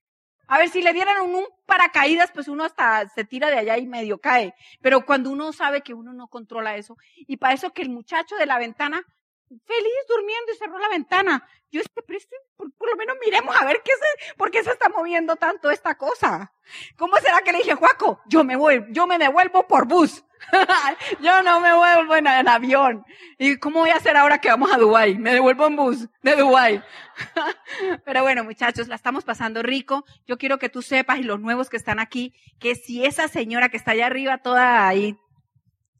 A 0.49 0.59
ver, 0.59 0.69
si 0.69 0.83
le 0.83 0.93
dieran 0.93 1.23
un, 1.23 1.45
paracaídas, 1.67 2.31
pues 2.33 2.49
uno 2.49 2.65
hasta 2.65 3.09
se 3.09 3.25
tira 3.25 3.51
de 3.51 3.59
allá 3.59 3.79
y 3.79 3.87
medio 3.87 4.19
cae. 4.19 4.55
Pero 4.81 5.05
cuando 5.05 5.31
uno 5.31 5.53
sabe 5.53 5.83
que 5.83 5.95
uno 5.95 6.13
no 6.13 6.29
controla 6.29 6.77
eso, 6.77 6.97
y 7.17 7.37
para 7.37 7.55
eso 7.55 7.73
que 7.73 7.83
el 7.83 7.91
muchacho 7.91 8.37
de 8.37 8.47
la 8.47 8.59
ventana, 8.59 9.05
feliz 9.49 9.93
durmiendo 10.09 10.53
y 10.53 10.57
cerró 10.57 10.79
la 10.79 10.89
ventana. 10.89 11.49
Yo 11.71 11.81
este 11.81 12.03
preste, 12.03 12.37
por, 12.57 12.69
lo 12.69 12.97
menos 12.97 13.17
miremos 13.25 13.55
a 13.61 13.65
ver 13.65 13.83
qué 13.85 13.93
se, 13.93 14.35
por 14.35 14.51
qué 14.51 14.63
se 14.63 14.71
está 14.71 14.89
moviendo 14.89 15.37
tanto 15.37 15.71
esta 15.71 15.97
cosa. 15.97 16.53
¿Cómo 16.97 17.17
será 17.19 17.41
que 17.43 17.53
le 17.53 17.59
dije, 17.59 17.75
Juaco, 17.75 18.21
yo 18.27 18.45
me 18.45 18.57
voy, 18.57 18.85
yo 18.91 19.07
me 19.07 19.19
devuelvo 19.19 19.67
por 19.67 19.87
bus? 19.87 20.25
yo 21.21 21.43
no 21.43 21.61
me 21.61 21.75
vuelvo 21.75 22.17
en, 22.17 22.27
avión. 22.27 23.05
¿Y 23.39 23.57
cómo 23.57 23.81
voy 23.81 23.91
a 23.91 23.97
hacer 23.97 24.17
ahora 24.17 24.39
que 24.39 24.49
vamos 24.49 24.73
a 24.73 24.79
Dubai? 24.79 25.19
Me 25.19 25.33
devuelvo 25.33 25.67
en 25.67 25.77
bus 25.77 26.09
de 26.23 26.37
Dubai. 26.37 26.83
Pero 28.05 28.23
bueno, 28.23 28.45
muchachos, 28.45 28.89
la 28.89 28.95
estamos 28.95 29.25
pasando 29.25 29.63
rico. 29.63 30.05
Yo 30.27 30.39
quiero 30.39 30.59
que 30.59 30.69
tú 30.69 30.83
sepas 30.83 31.19
y 31.19 31.23
los 31.23 31.41
nuevos 31.41 31.69
que 31.69 31.77
están 31.77 31.99
aquí, 31.99 32.35
que 32.61 32.75
si 32.75 33.05
esa 33.05 33.29
señora 33.29 33.69
que 33.69 33.77
está 33.77 33.93
allá 33.93 34.07
arriba 34.07 34.39
toda 34.39 34.87
ahí 34.87 35.17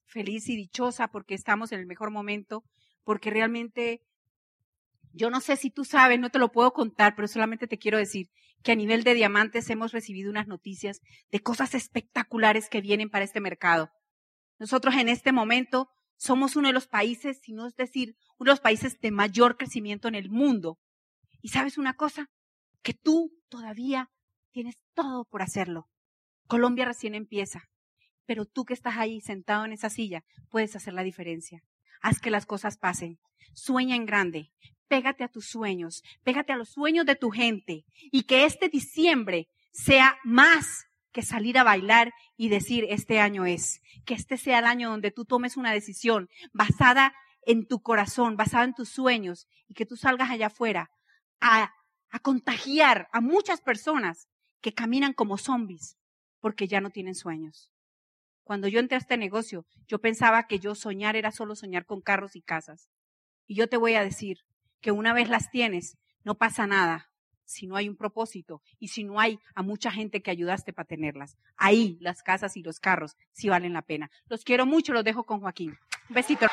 feliz 0.07 0.49
y 0.49 0.57
dichosa 0.57 1.09
porque 1.09 1.35
estamos 1.35 1.73
en 1.73 1.81
el 1.81 1.87
mejor 1.87 2.11
momento, 2.11 2.65
porque 3.05 3.31
realmente 3.31 4.01
yo 5.13 5.31
no 5.31 5.41
sé 5.41 5.57
si 5.57 5.71
tú 5.71 5.85
sabes, 5.85 6.21
no 6.21 6.31
te 6.31 6.39
lo 6.39 6.53
puedo 6.53 6.73
contar, 6.73 7.15
pero 7.15 7.29
solamente 7.29 7.67
te 7.67 7.79
quiero 7.79 7.99
decir 7.99 8.29
que 8.63 8.73
a 8.73 8.77
nivel 8.77 9.05
de 9.05 9.15
diamantes 9.15 9.69
hemos 9.71 9.93
recibido 9.93 10.31
unas 10.31 10.47
noticias 10.47 11.01
de 11.31 11.41
cosas 11.41 11.75
espectaculares 11.75 12.69
que 12.69 12.81
vienen 12.81 13.11
para 13.11 13.25
este 13.25 13.41
mercado. 13.41 13.91
Nosotros 14.59 14.95
en 14.95 15.09
este 15.09 15.33
momento 15.33 15.89
somos 16.17 16.57
uno 16.57 16.69
de 16.69 16.75
los 16.75 16.87
países, 16.87 17.41
si 17.43 17.53
no 17.53 17.67
es 17.67 17.77
decir, 17.77 18.17
uno 18.39 18.51
de 18.51 18.53
los 18.53 18.61
países 18.61 18.99
de 19.01 19.11
mayor 19.11 19.57
crecimiento 19.57 20.09
en 20.09 20.15
el 20.15 20.31
mundo. 20.31 20.79
Y 21.43 21.49
sabes 21.49 21.79
una 21.79 21.95
cosa, 21.95 22.31
que 22.83 22.95
tú 22.95 23.33
todavía 23.49 24.11
tienes 24.53 24.77
todo 24.95 25.25
por 25.25 25.43
hacerlo. 25.43 25.89
Colombia 26.47 26.85
recién 26.85 27.15
empieza, 27.15 27.65
pero 28.25 28.45
tú 28.45 28.65
que 28.65 28.75
estás 28.75 28.97
ahí 28.97 29.21
sentado 29.21 29.65
en 29.65 29.73
esa 29.73 29.91
silla 29.91 30.25
puedes 30.51 30.77
hacer 30.77 30.95
la 30.95 31.03
diferencia. 31.03 31.63
Haz 32.01 32.21
que 32.21 32.31
las 32.31 32.47
cosas 32.47 32.79
pasen. 32.79 33.19
Sueña 33.55 33.97
en 33.97 34.07
grande. 34.07 34.53
Pégate 34.89 35.25
a 35.25 35.29
tus 35.29 35.47
sueños. 35.47 36.03
Pégate 36.23 36.53
a 36.53 36.57
los 36.57 36.71
sueños 36.71 37.07
de 37.07 37.17
tu 37.17 37.31
gente. 37.31 37.85
Y 38.13 38.25
que 38.25 38.45
este 38.45 38.69
diciembre 38.69 39.49
sea 39.73 40.17
más 40.25 40.87
que 41.13 41.23
salir 41.23 41.59
a 41.59 41.65
bailar 41.65 42.13
y 42.37 42.49
decir 42.49 42.87
este 42.89 43.21
año 43.21 43.47
es, 43.47 43.81
que 44.07 44.15
este 44.15 44.39
sea 44.39 44.61
el 44.61 44.65
año 44.65 44.89
donde 44.89 45.11
tú 45.11 45.27
tomes 45.27 45.59
una 45.59 45.73
decisión 45.73 46.31
basada 46.55 47.13
en 47.43 47.67
tu 47.67 47.83
corazón, 47.83 48.37
basada 48.37 48.65
en 48.65 48.75
tus 48.75 48.89
sueños 48.89 49.47
y 49.69 49.75
que 49.75 49.85
tú 49.85 49.97
salgas 49.97 50.31
allá 50.31 50.47
afuera 50.47 50.91
a, 51.41 51.75
a 52.11 52.19
contagiar 52.21 53.09
a 53.13 53.21
muchas 53.21 53.61
personas 53.61 54.29
que 54.63 54.73
caminan 54.73 55.13
como 55.13 55.37
zombies 55.37 55.99
porque 56.41 56.67
ya 56.69 56.81
no 56.81 56.91
tienen 56.91 57.15
sueños. 57.15 57.71
Cuando 58.43 58.69
yo 58.69 58.79
entré 58.79 58.95
a 58.95 59.01
este 59.01 59.17
negocio, 59.17 59.67
yo 59.89 60.01
pensaba 60.01 60.47
que 60.47 60.61
yo 60.61 60.75
soñar 60.75 61.17
era 61.17 61.33
solo 61.33 61.57
soñar 61.57 61.85
con 61.85 62.01
carros 62.01 62.37
y 62.37 62.43
casas. 62.43 62.89
Y 63.47 63.57
yo 63.57 63.69
te 63.69 63.77
voy 63.77 63.95
a 63.95 64.05
decir 64.05 64.39
que 64.81 64.93
una 64.93 65.13
vez 65.13 65.29
las 65.29 65.51
tienes, 65.51 65.99
no 66.23 66.37
pasa 66.37 66.67
nada, 66.67 67.11
si 67.47 67.67
no 67.67 67.77
hay 67.77 67.89
un 67.89 67.97
propósito 67.97 68.61
y 68.79 68.89
si 68.89 69.05
no 69.05 69.19
hay 69.19 69.39
a 69.55 69.63
mucha 69.63 69.91
gente 69.91 70.21
que 70.21 70.31
ayudaste 70.31 70.73
para 70.73 70.87
tenerlas. 70.87 71.39
Ahí 71.57 71.97
las 72.01 72.23
casas 72.23 72.57
y 72.57 72.63
los 72.63 72.81
carros 72.81 73.17
sí 73.33 73.49
valen 73.49 73.73
la 73.73 73.83
pena. 73.83 74.11
Los 74.29 74.45
quiero 74.45 74.67
mucho, 74.67 74.93
los 74.93 75.05
dejo 75.05 75.25
con 75.25 75.41
Joaquín. 75.41 75.79
Un 76.11 76.15
besito. 76.15 76.47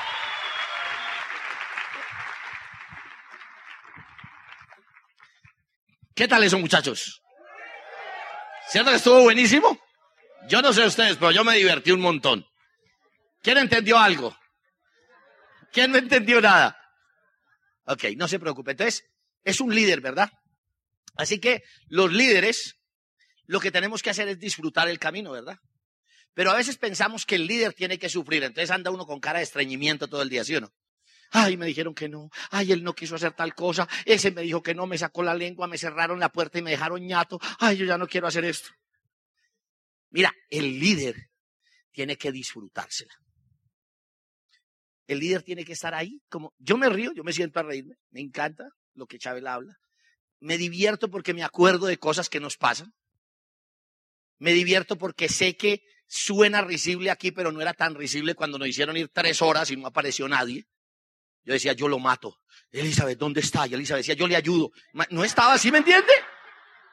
¿Qué 6.15 6.27
tal 6.27 6.43
eso, 6.43 6.59
muchachos? 6.59 7.21
¿Cierto 8.69 8.91
que 8.91 8.97
estuvo 8.97 9.23
buenísimo? 9.23 9.77
Yo 10.47 10.61
no 10.61 10.71
sé 10.71 10.85
ustedes, 10.85 11.17
pero 11.17 11.31
yo 11.31 11.43
me 11.43 11.55
divertí 11.55 11.91
un 11.91 12.01
montón. 12.01 12.45
¿Quién 13.41 13.57
entendió 13.57 13.97
algo? 13.97 14.35
¿Quién 15.71 15.91
no 15.91 15.97
entendió 15.97 16.39
nada? 16.39 16.77
Ok, 17.85 18.05
no 18.15 18.27
se 18.27 18.39
preocupe. 18.39 18.71
Entonces, 18.71 19.03
es 19.43 19.59
un 19.59 19.73
líder, 19.73 20.01
¿verdad? 20.01 20.29
Así 21.15 21.39
que 21.39 21.63
los 21.87 22.11
líderes, 22.11 22.79
lo 23.45 23.59
que 23.59 23.71
tenemos 23.71 24.01
que 24.01 24.09
hacer 24.09 24.27
es 24.27 24.39
disfrutar 24.39 24.87
el 24.89 24.99
camino, 24.99 25.31
¿verdad? 25.31 25.57
Pero 26.33 26.51
a 26.51 26.55
veces 26.55 26.77
pensamos 26.77 27.25
que 27.25 27.35
el 27.35 27.45
líder 27.45 27.73
tiene 27.73 27.99
que 27.99 28.09
sufrir, 28.09 28.43
entonces 28.43 28.71
anda 28.71 28.91
uno 28.91 29.05
con 29.05 29.19
cara 29.19 29.39
de 29.39 29.43
estreñimiento 29.43 30.07
todo 30.07 30.23
el 30.23 30.29
día, 30.29 30.43
¿sí 30.43 30.55
o 30.55 30.61
no? 30.61 30.73
Ay, 31.35 31.57
me 31.57 31.65
dijeron 31.65 31.95
que 31.95 32.07
no. 32.09 32.29
Ay, 32.51 32.71
él 32.71 32.83
no 32.83 32.93
quiso 32.93 33.15
hacer 33.15 33.33
tal 33.33 33.55
cosa. 33.55 33.87
Ese 34.05 34.29
me 34.29 34.43
dijo 34.43 34.61
que 34.61 34.75
no, 34.75 34.85
me 34.85 34.99
sacó 34.99 35.23
la 35.23 35.33
lengua, 35.33 35.67
me 35.67 35.79
cerraron 35.79 36.19
la 36.19 36.29
puerta 36.29 36.59
y 36.59 36.61
me 36.61 36.69
dejaron 36.69 37.03
ñato. 37.05 37.39
Ay, 37.59 37.77
yo 37.77 37.85
ya 37.85 37.97
no 37.97 38.07
quiero 38.07 38.27
hacer 38.27 38.45
esto. 38.45 38.69
Mira, 40.11 40.31
el 40.51 40.79
líder 40.79 41.31
tiene 41.91 42.17
que 42.17 42.31
disfrutársela. 42.31 43.13
El 45.07 45.19
líder 45.19 45.41
tiene 45.41 45.65
que 45.65 45.73
estar 45.73 45.95
ahí, 45.95 46.21
como 46.29 46.53
yo 46.59 46.77
me 46.77 46.87
río, 46.87 47.11
yo 47.13 47.23
me 47.23 47.33
siento 47.33 47.59
a 47.59 47.63
reírme, 47.63 47.95
me 48.11 48.21
encanta 48.21 48.69
lo 48.93 49.05
que 49.07 49.17
Chávez 49.17 49.43
habla, 49.45 49.75
me 50.43 50.57
divierto 50.57 51.09
porque 51.09 51.33
me 51.33 51.43
acuerdo 51.43 51.87
de 51.87 51.97
cosas 51.97 52.29
que 52.29 52.41
nos 52.41 52.57
pasan. 52.57 52.93
Me 54.39 54.51
divierto 54.51 54.97
porque 54.97 55.29
sé 55.29 55.55
que 55.55 55.83
suena 56.05 56.61
risible 56.61 57.09
aquí, 57.11 57.31
pero 57.31 57.53
no 57.53 57.61
era 57.61 57.73
tan 57.73 57.95
risible 57.95 58.35
cuando 58.35 58.59
nos 58.59 58.67
hicieron 58.67 58.97
ir 58.97 59.07
tres 59.07 59.41
horas 59.41 59.71
y 59.71 59.77
no 59.77 59.87
apareció 59.87 60.27
nadie. 60.27 60.67
Yo 61.45 61.53
decía, 61.53 61.71
yo 61.71 61.87
lo 61.87 61.97
mato. 61.97 62.41
Elizabeth, 62.71 63.17
¿dónde 63.17 63.39
está? 63.39 63.67
Y 63.67 63.73
Elizabeth 63.73 64.01
decía, 64.01 64.15
yo 64.15 64.27
le 64.27 64.35
ayudo. 64.35 64.71
No 65.11 65.23
estaba 65.23 65.53
así, 65.53 65.71
¿me 65.71 65.77
entiende? 65.77 66.11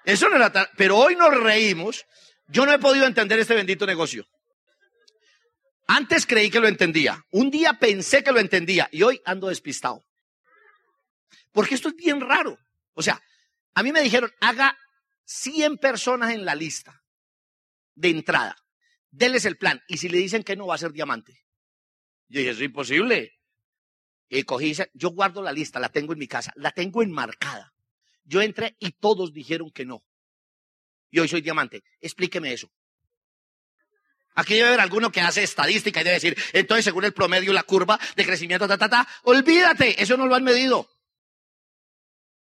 Eso 0.05 0.29
no 0.29 0.37
era 0.37 0.53
tan... 0.53 0.67
Pero 0.77 0.97
hoy 0.97 1.17
nos 1.17 1.35
reímos 1.35 2.07
Yo 2.47 2.65
no 2.65 2.73
he 2.73 2.79
podido 2.79 3.05
entender 3.05 3.39
este 3.41 3.55
bendito 3.55 3.85
negocio. 3.85 4.27
Antes 5.89 6.25
creí 6.25 6.51
que 6.51 6.61
lo 6.61 6.69
entendía. 6.69 7.25
Un 7.31 7.51
día 7.51 7.79
pensé 7.81 8.23
que 8.23 8.31
lo 8.31 8.39
entendía 8.39 8.89
y 8.93 9.03
hoy 9.03 9.21
ando 9.25 9.49
despistado. 9.49 10.05
Porque 11.53 11.75
esto 11.75 11.89
es 11.89 11.97
bien 11.97 12.21
raro. 12.21 12.57
O 12.95 13.03
sea, 13.03 13.21
a 13.75 13.83
mí 13.83 13.93
me 13.93 14.03
dijeron, 14.03 14.31
haga 14.41 14.77
100 15.25 15.79
personas 15.79 16.33
en 16.33 16.45
la 16.45 16.55
lista 16.55 17.03
de 17.95 18.11
entrada. 18.11 18.57
Denles 19.11 19.45
el 19.45 19.57
plan. 19.57 19.83
Y 19.89 19.99
si 19.99 20.09
le 20.09 20.19
dicen 20.19 20.43
que 20.43 20.57
no, 20.57 20.67
va 20.67 20.75
a 20.75 20.79
ser 20.79 20.93
diamante. 20.93 21.45
Yo 22.29 22.41
dije, 22.41 22.51
es 22.51 22.61
imposible. 22.61 23.33
Y 24.29 24.45
cogí, 24.45 24.75
yo 24.95 25.11
guardo 25.11 25.43
la 25.43 25.53
lista, 25.53 25.81
la 25.81 25.89
tengo 25.89 26.13
en 26.13 26.19
mi 26.19 26.29
casa, 26.29 26.53
la 26.57 26.71
tengo 26.71 27.03
enmarcada. 27.03 27.75
Yo 28.25 28.41
entré 28.41 28.77
y 28.79 28.93
todos 28.93 29.33
dijeron 29.33 29.71
que 29.71 29.85
no. 29.85 30.05
Y 31.11 31.19
hoy 31.19 31.29
soy 31.29 31.41
diamante. 31.41 31.83
Explíqueme 32.01 32.53
eso. 32.53 32.71
Aquí 34.37 34.55
debe 34.55 34.69
haber 34.69 34.81
alguno 34.81 35.11
que 35.11 35.21
hace 35.21 35.43
estadística 35.43 36.01
y 36.01 36.05
debe 36.05 36.15
decir, 36.15 36.37
entonces 36.53 36.85
según 36.85 37.05
el 37.05 37.13
promedio, 37.13 37.53
la 37.53 37.65
curva 37.65 37.99
de 38.15 38.25
crecimiento, 38.25 38.69
ta, 38.69 38.79
ta, 38.79 38.89
ta, 38.89 39.09
olvídate, 39.25 40.01
eso 40.01 40.17
no 40.17 40.27
lo 40.27 40.37
han 40.37 40.45
medido. 40.45 40.89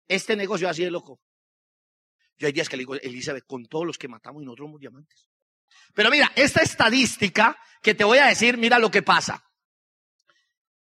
Este 0.07 0.35
negocio 0.35 0.69
así 0.69 0.83
de 0.83 0.91
loco. 0.91 1.21
Yo 2.37 2.47
hay 2.47 2.53
días 2.53 2.67
que 2.67 2.77
le 2.77 2.81
digo, 2.81 2.95
Elizabeth, 2.95 3.45
con 3.45 3.65
todos 3.65 3.85
los 3.85 3.97
que 3.97 4.07
matamos 4.07 4.41
y 4.41 4.45
nosotros 4.45 4.67
somos 4.67 4.79
diamantes. 4.79 5.29
Pero 5.93 6.09
mira, 6.09 6.31
esta 6.35 6.61
estadística 6.61 7.57
que 7.81 7.95
te 7.95 8.03
voy 8.03 8.17
a 8.17 8.27
decir, 8.27 8.57
mira 8.57 8.79
lo 8.79 8.91
que 8.91 9.01
pasa. 9.01 9.43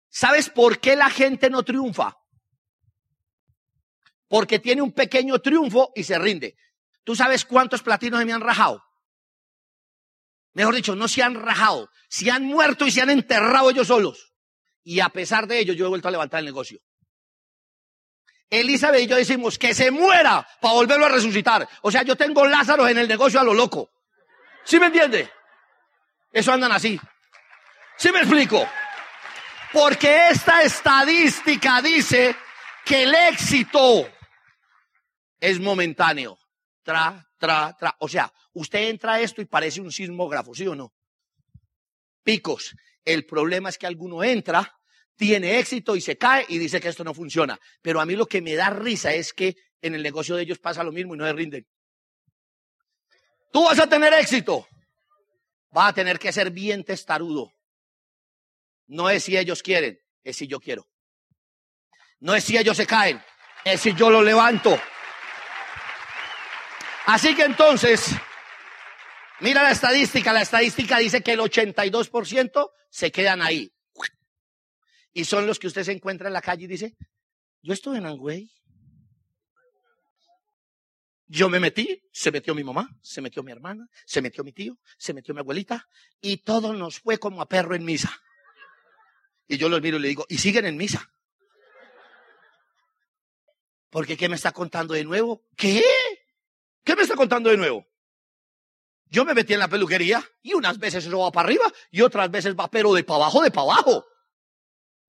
¿Sabes 0.08 0.50
por 0.50 0.80
qué 0.80 0.96
la 0.96 1.10
gente 1.10 1.50
no 1.50 1.62
triunfa? 1.62 2.16
Porque 4.28 4.58
tiene 4.58 4.82
un 4.82 4.92
pequeño 4.92 5.40
triunfo 5.40 5.92
y 5.94 6.04
se 6.04 6.18
rinde. 6.18 6.56
¿Tú 7.04 7.16
sabes 7.16 7.44
cuántos 7.44 7.82
platinos 7.82 8.20
se 8.20 8.26
me 8.26 8.32
han 8.32 8.40
rajado? 8.40 8.82
Mejor 10.54 10.74
dicho, 10.74 10.94
no 10.94 11.08
se 11.08 11.22
han 11.22 11.34
rajado, 11.34 11.90
se 12.08 12.30
han 12.30 12.44
muerto 12.44 12.86
y 12.86 12.90
se 12.90 13.00
han 13.00 13.10
enterrado 13.10 13.70
ellos 13.70 13.88
solos. 13.88 14.34
Y 14.84 15.00
a 15.00 15.08
pesar 15.08 15.46
de 15.46 15.58
ello, 15.60 15.72
yo 15.72 15.86
he 15.86 15.88
vuelto 15.88 16.08
a 16.08 16.10
levantar 16.10 16.40
el 16.40 16.46
negocio. 16.46 16.80
Elizabeth 18.52 19.00
y 19.00 19.06
yo 19.06 19.16
decimos 19.16 19.58
que 19.58 19.74
se 19.74 19.90
muera 19.90 20.46
para 20.60 20.74
volverlo 20.74 21.06
a 21.06 21.08
resucitar. 21.08 21.66
O 21.80 21.90
sea, 21.90 22.02
yo 22.02 22.16
tengo 22.16 22.46
Lázaro 22.46 22.86
en 22.86 22.98
el 22.98 23.08
negocio 23.08 23.40
a 23.40 23.44
lo 23.44 23.54
loco. 23.54 23.90
¿Sí 24.64 24.78
me 24.78 24.86
entiende? 24.86 25.30
Eso 26.30 26.52
andan 26.52 26.70
así. 26.70 27.00
¿Sí 27.96 28.12
me 28.12 28.18
explico? 28.18 28.68
Porque 29.72 30.28
esta 30.28 30.62
estadística 30.62 31.80
dice 31.80 32.36
que 32.84 33.04
el 33.04 33.14
éxito 33.14 34.06
es 35.40 35.58
momentáneo. 35.58 36.38
Tra, 36.82 37.26
tra, 37.38 37.74
tra. 37.78 37.96
O 38.00 38.08
sea, 38.08 38.30
usted 38.52 38.90
entra 38.90 39.14
a 39.14 39.20
esto 39.20 39.40
y 39.40 39.46
parece 39.46 39.80
un 39.80 39.90
sismógrafo, 39.90 40.54
¿sí 40.54 40.66
o 40.66 40.74
no? 40.74 40.92
Picos. 42.22 42.74
El 43.02 43.24
problema 43.24 43.70
es 43.70 43.78
que 43.78 43.86
alguno 43.86 44.22
entra, 44.22 44.78
tiene 45.16 45.58
éxito 45.58 45.96
y 45.96 46.00
se 46.00 46.16
cae 46.16 46.44
y 46.48 46.58
dice 46.58 46.80
que 46.80 46.88
esto 46.88 47.04
no 47.04 47.14
funciona. 47.14 47.58
Pero 47.80 48.00
a 48.00 48.06
mí 48.06 48.16
lo 48.16 48.26
que 48.26 48.42
me 48.42 48.54
da 48.54 48.70
risa 48.70 49.12
es 49.12 49.32
que 49.32 49.56
en 49.80 49.94
el 49.94 50.02
negocio 50.02 50.36
de 50.36 50.42
ellos 50.42 50.58
pasa 50.58 50.84
lo 50.84 50.92
mismo 50.92 51.14
y 51.14 51.18
no 51.18 51.26
se 51.26 51.32
rinden. 51.32 51.66
Tú 53.52 53.64
vas 53.64 53.78
a 53.78 53.88
tener 53.88 54.12
éxito. 54.14 54.66
Va 55.76 55.88
a 55.88 55.92
tener 55.92 56.18
que 56.18 56.32
ser 56.32 56.50
bien 56.50 56.84
testarudo. 56.84 57.52
No 58.86 59.08
es 59.08 59.24
si 59.24 59.36
ellos 59.36 59.62
quieren, 59.62 59.98
es 60.22 60.36
si 60.36 60.46
yo 60.46 60.60
quiero. 60.60 60.86
No 62.20 62.34
es 62.34 62.44
si 62.44 62.56
ellos 62.56 62.76
se 62.76 62.86
caen, 62.86 63.22
es 63.64 63.80
si 63.80 63.94
yo 63.94 64.10
lo 64.10 64.22
levanto. 64.22 64.78
Así 67.06 67.34
que 67.34 67.42
entonces, 67.42 68.10
mira 69.40 69.62
la 69.62 69.70
estadística. 69.70 70.32
La 70.32 70.42
estadística 70.42 70.98
dice 70.98 71.22
que 71.22 71.32
el 71.32 71.40
82% 71.40 72.70
se 72.90 73.10
quedan 73.10 73.42
ahí. 73.42 73.71
Y 75.12 75.24
son 75.24 75.46
los 75.46 75.58
que 75.58 75.66
usted 75.66 75.84
se 75.84 75.92
encuentra 75.92 76.28
en 76.28 76.32
la 76.32 76.42
calle 76.42 76.64
y 76.64 76.68
dice, 76.68 76.96
yo 77.62 77.72
estuve 77.72 77.98
en 77.98 78.06
Angüey. 78.06 78.50
Yo 81.26 81.48
me 81.48 81.60
metí, 81.60 82.02
se 82.12 82.30
metió 82.30 82.54
mi 82.54 82.62
mamá, 82.62 82.94
se 83.00 83.22
metió 83.22 83.42
mi 83.42 83.52
hermana, 83.52 83.88
se 84.04 84.20
metió 84.20 84.44
mi 84.44 84.52
tío, 84.52 84.78
se 84.98 85.14
metió 85.14 85.32
mi 85.32 85.40
abuelita, 85.40 85.88
y 86.20 86.38
todo 86.38 86.74
nos 86.74 87.00
fue 87.00 87.18
como 87.18 87.40
a 87.40 87.48
perro 87.48 87.74
en 87.74 87.84
misa. 87.84 88.12
Y 89.48 89.56
yo 89.56 89.68
los 89.68 89.80
miro 89.80 89.96
y 89.96 90.00
le 90.00 90.08
digo, 90.08 90.26
¿y 90.28 90.38
siguen 90.38 90.66
en 90.66 90.76
misa? 90.76 91.10
Porque 93.88 94.16
¿qué 94.16 94.28
me 94.28 94.36
está 94.36 94.52
contando 94.52 94.94
de 94.94 95.04
nuevo? 95.04 95.46
¿Qué? 95.56 95.82
¿Qué 96.84 96.96
me 96.96 97.02
está 97.02 97.14
contando 97.14 97.50
de 97.50 97.56
nuevo? 97.56 97.86
Yo 99.06 99.26
me 99.26 99.34
metí 99.34 99.52
en 99.52 99.58
la 99.58 99.68
peluquería 99.68 100.24
y 100.42 100.54
unas 100.54 100.78
veces 100.78 101.06
eso 101.06 101.18
va 101.18 101.30
para 101.30 101.46
arriba 101.46 101.70
y 101.90 102.00
otras 102.00 102.30
veces 102.30 102.54
va 102.54 102.70
pero 102.70 102.94
de 102.94 103.04
para 103.04 103.24
abajo, 103.24 103.42
de 103.42 103.50
para 103.50 103.72
abajo. 103.72 104.06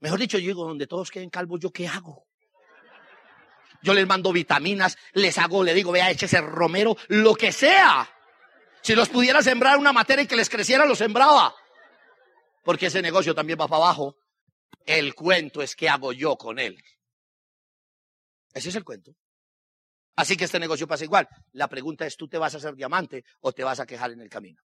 Mejor 0.04 0.20
dicho, 0.20 0.38
yo 0.38 0.48
digo, 0.48 0.68
donde 0.68 0.86
todos 0.86 1.10
queden 1.10 1.30
calvos, 1.30 1.62
¿yo 1.62 1.72
qué 1.72 1.88
hago? 1.88 2.28
Yo 3.82 3.94
les 3.94 4.06
mando 4.06 4.34
vitaminas, 4.34 4.98
les 5.14 5.38
hago, 5.38 5.64
le 5.64 5.74
digo, 5.74 5.94
vea, 5.94 6.12
échese 6.12 6.42
romero, 6.42 6.98
lo 7.08 7.34
que 7.36 7.54
sea. 7.54 8.14
Si 8.82 8.96
los 8.96 9.08
pudiera 9.08 9.42
sembrar 9.42 9.78
una 9.78 9.94
materia 9.94 10.24
y 10.24 10.28
que 10.28 10.36
les 10.36 10.50
creciera, 10.50 10.86
lo 10.86 10.94
sembraba. 10.94 11.56
Porque 12.66 12.88
ese 12.88 13.02
negocio 13.02 13.34
también 13.34 13.58
va 13.58 13.70
para 13.70 13.86
abajo. 13.86 14.18
El 14.86 15.16
cuento 15.16 15.62
es 15.62 15.74
qué 15.74 15.88
hago 15.88 16.12
yo 16.12 16.36
con 16.36 16.60
él. 16.60 16.84
Ese 18.54 18.68
es 18.68 18.76
el 18.76 18.84
cuento. 18.84 19.16
Así 20.18 20.36
que 20.36 20.44
este 20.44 20.60
negocio 20.60 20.86
pasa 20.86 21.06
igual. 21.06 21.30
La 21.54 21.70
pregunta 21.70 22.06
es, 22.06 22.18
¿tú 22.18 22.28
te 22.28 22.38
vas 22.38 22.54
a 22.54 22.58
hacer 22.58 22.76
diamante 22.76 23.24
o 23.40 23.54
te 23.54 23.64
vas 23.64 23.80
a 23.80 23.86
quejar 23.86 24.12
en 24.12 24.20
el 24.20 24.28
camino? 24.28 24.62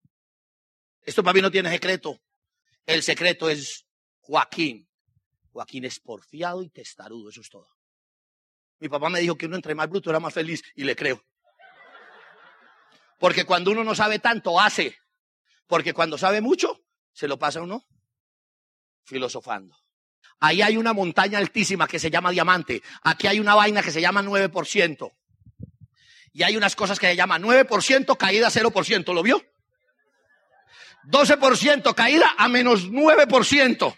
Esto 1.00 1.22
para 1.22 1.34
mí 1.34 1.42
no 1.42 1.50
tiene 1.52 1.70
secreto. 1.70 2.18
El 2.84 3.04
secreto 3.04 3.48
es 3.48 3.86
Joaquín. 4.18 4.87
Joaquín 5.52 5.84
es 5.84 6.00
porfiado 6.00 6.62
y 6.62 6.70
testarudo, 6.70 7.30
eso 7.30 7.40
es 7.40 7.48
todo. 7.48 7.68
Mi 8.80 8.88
papá 8.88 9.08
me 9.08 9.20
dijo 9.20 9.36
que 9.36 9.46
uno 9.46 9.56
entre 9.56 9.74
más 9.74 9.88
bruto 9.88 10.10
era 10.10 10.20
más 10.20 10.32
feliz 10.32 10.62
y 10.74 10.84
le 10.84 10.94
creo. 10.94 11.24
Porque 13.18 13.44
cuando 13.44 13.72
uno 13.72 13.82
no 13.82 13.94
sabe 13.94 14.18
tanto, 14.20 14.60
hace. 14.60 14.96
Porque 15.66 15.92
cuando 15.92 16.16
sabe 16.16 16.40
mucho, 16.40 16.80
se 17.12 17.26
lo 17.26 17.38
pasa 17.38 17.58
a 17.58 17.62
uno 17.62 17.84
filosofando. 19.04 19.76
Ahí 20.40 20.62
hay 20.62 20.76
una 20.76 20.92
montaña 20.92 21.38
altísima 21.38 21.88
que 21.88 21.98
se 21.98 22.10
llama 22.10 22.30
diamante. 22.30 22.82
Aquí 23.02 23.26
hay 23.26 23.40
una 23.40 23.54
vaina 23.54 23.82
que 23.82 23.90
se 23.90 24.00
llama 24.00 24.22
9%. 24.22 25.12
Y 26.32 26.42
hay 26.44 26.56
unas 26.56 26.76
cosas 26.76 27.00
que 27.00 27.08
se 27.08 27.16
llaman 27.16 27.42
9% 27.42 28.16
caída 28.16 28.48
0%. 28.48 29.12
¿Lo 29.12 29.22
vio? 29.22 29.42
12% 31.10 31.94
caída 31.94 32.34
a 32.38 32.48
menos 32.48 32.88
9%. 32.88 33.96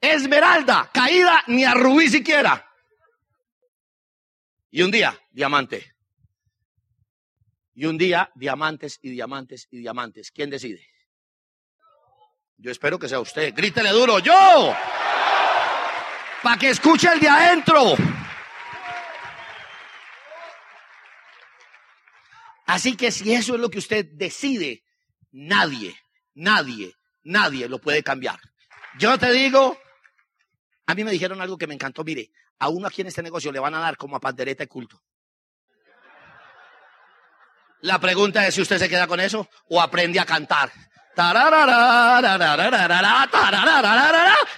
Esmeralda, 0.00 0.90
caída 0.92 1.42
ni 1.48 1.64
a 1.64 1.74
rubí 1.74 2.08
siquiera. 2.08 2.64
Y 4.70 4.82
un 4.82 4.90
día, 4.90 5.18
diamante. 5.30 5.94
Y 7.74 7.86
un 7.86 7.96
día, 7.96 8.30
diamantes 8.34 8.98
y 9.02 9.10
diamantes 9.10 9.66
y 9.70 9.78
diamantes. 9.78 10.30
¿Quién 10.30 10.50
decide? 10.50 10.86
Yo 12.56 12.70
espero 12.70 12.98
que 12.98 13.08
sea 13.08 13.20
usted. 13.20 13.54
Grítele 13.54 13.90
duro, 13.90 14.18
yo. 14.18 14.74
Para 16.42 16.58
que 16.58 16.70
escuche 16.70 17.08
el 17.12 17.20
de 17.20 17.28
adentro. 17.28 17.94
Así 22.66 22.96
que 22.96 23.10
si 23.10 23.32
eso 23.32 23.54
es 23.54 23.60
lo 23.60 23.70
que 23.70 23.78
usted 23.78 24.04
decide, 24.12 24.82
nadie, 25.32 25.96
nadie, 26.34 26.94
nadie 27.22 27.68
lo 27.68 27.78
puede 27.78 28.02
cambiar. 28.02 28.38
Yo 28.98 29.16
te 29.18 29.32
digo, 29.32 29.78
a 30.88 30.94
mí 30.94 31.04
me 31.04 31.10
dijeron 31.10 31.38
algo 31.42 31.58
que 31.58 31.66
me 31.66 31.74
encantó. 31.74 32.02
Mire, 32.02 32.30
a 32.58 32.70
uno 32.70 32.86
aquí 32.86 33.02
en 33.02 33.08
este 33.08 33.22
negocio 33.22 33.52
le 33.52 33.58
van 33.58 33.74
a 33.74 33.78
dar 33.78 33.98
como 33.98 34.16
a 34.16 34.20
pandereta 34.20 34.64
de 34.64 34.68
culto. 34.68 34.98
La 37.82 38.00
pregunta 38.00 38.46
es 38.46 38.54
si 38.54 38.62
usted 38.62 38.78
se 38.78 38.88
queda 38.88 39.06
con 39.06 39.20
eso 39.20 39.46
o 39.68 39.82
aprende 39.82 40.18
a 40.18 40.24
cantar. 40.24 40.72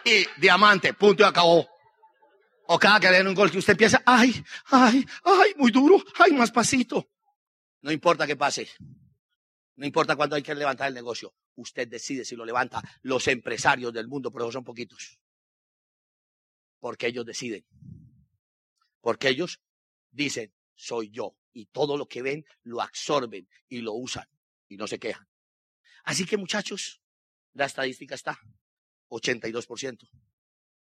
Y 0.05 0.41
diamante, 0.41 0.95
punto 0.95 1.25
y 1.25 1.27
acabó. 1.27 1.69
O 2.69 2.79
cada 2.79 3.01
que 3.01 3.09
den 3.09 3.27
un 3.27 3.35
gol 3.35 3.51
que 3.51 3.59
usted 3.59 3.73
empieza, 3.73 4.01
ay, 4.07 4.33
ay, 4.67 5.05
ay, 5.25 5.55
muy 5.57 5.73
duro, 5.73 6.01
ay, 6.17 6.31
más 6.31 6.53
pasito. 6.53 7.11
No 7.83 7.91
importa 7.91 8.25
qué 8.29 8.37
pase. 8.37 8.71
No 9.75 9.85
importa 9.85 10.15
cuándo 10.15 10.37
hay 10.37 10.43
que 10.43 10.55
levantar 10.55 10.87
el 10.87 10.95
negocio. 10.95 11.35
Usted 11.57 11.89
decide 11.89 12.25
si 12.25 12.37
lo 12.37 12.45
levanta. 12.45 12.81
Los 13.03 13.27
empresarios 13.27 13.93
del 13.93 14.07
mundo, 14.07 14.31
pero 14.31 14.53
son 14.53 14.63
poquitos. 14.63 15.19
Porque 16.81 17.07
ellos 17.07 17.25
deciden. 17.25 17.65
Porque 19.01 19.29
ellos 19.29 19.61
dicen, 20.11 20.53
soy 20.75 21.11
yo. 21.11 21.37
Y 21.53 21.67
todo 21.67 21.97
lo 21.97 22.07
que 22.07 22.23
ven 22.23 22.45
lo 22.63 22.81
absorben 22.81 23.49
y 23.69 23.81
lo 23.81 23.93
usan. 23.93 24.29
Y 24.69 24.77
no 24.77 24.87
se 24.87 24.99
quejan. 24.99 25.29
Así 26.05 26.25
que 26.25 26.37
muchachos, 26.37 27.01
la 27.53 27.67
estadística 27.67 28.15
está 28.15 28.39
82%. 29.11 30.09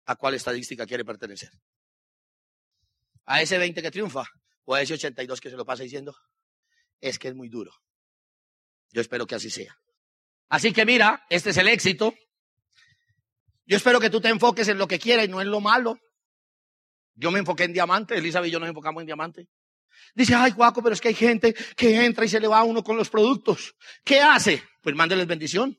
¿A 0.07 0.17
cuál 0.17 0.35
estadística 0.35 0.87
quiere 0.87 1.05
pertenecer? 1.05 1.51
¿A 3.27 3.43
ese 3.43 3.59
20 3.59 3.83
que 3.83 3.91
triunfa? 3.91 4.25
¿O 4.65 4.75
a 4.75 4.83
ese 4.83 4.95
82 4.95 5.41
que 5.41 5.51
se 5.51 5.57
lo 5.57 5.65
pasa 5.65 5.83
diciendo? 5.83 6.17
es 7.01 7.19
que 7.19 7.29
es 7.29 7.35
muy 7.35 7.49
duro. 7.49 7.73
Yo 8.93 9.01
espero 9.01 9.27
que 9.27 9.35
así 9.35 9.51
sea. 9.51 9.77
Así 10.49 10.73
que 10.73 10.85
mira, 10.85 11.25
este 11.31 11.51
es 11.51 11.57
el 11.57 11.69
éxito. 11.69 12.15
Yo 13.71 13.77
espero 13.77 14.01
que 14.01 14.11
tú 14.11 14.21
te 14.21 14.29
enfoques 14.29 14.67
en 14.67 14.79
lo 14.79 14.89
que 14.89 14.99
quieras 14.99 15.27
y 15.27 15.29
no 15.29 15.41
en 15.41 15.49
lo 15.49 15.61
malo. 15.61 15.97
Yo 17.15 17.31
me 17.31 17.39
enfoqué 17.39 17.63
en 17.63 17.73
diamante, 17.73 18.17
Elizabeth 18.17 18.49
y 18.49 18.51
yo 18.51 18.59
nos 18.59 18.69
enfocamos 18.69 19.01
en 19.01 19.07
diamante. 19.07 19.47
Dice, 20.13 20.35
ay, 20.35 20.51
guaco, 20.51 20.83
pero 20.83 20.93
es 20.93 21.01
que 21.01 21.07
hay 21.07 21.15
gente 21.15 21.55
que 21.77 22.05
entra 22.05 22.25
y 22.25 22.29
se 22.29 22.41
le 22.41 22.49
va 22.49 22.59
a 22.59 22.65
uno 22.65 22.83
con 22.83 22.97
los 22.97 23.09
productos. 23.09 23.77
¿Qué 24.03 24.21
hace? 24.21 24.61
Pues 24.83 24.97
mándeles 24.97 25.29
bendición. 25.29 25.79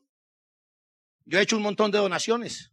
Yo 1.26 1.38
he 1.38 1.42
hecho 1.42 1.58
un 1.58 1.62
montón 1.64 1.90
de 1.90 1.98
donaciones. 1.98 2.72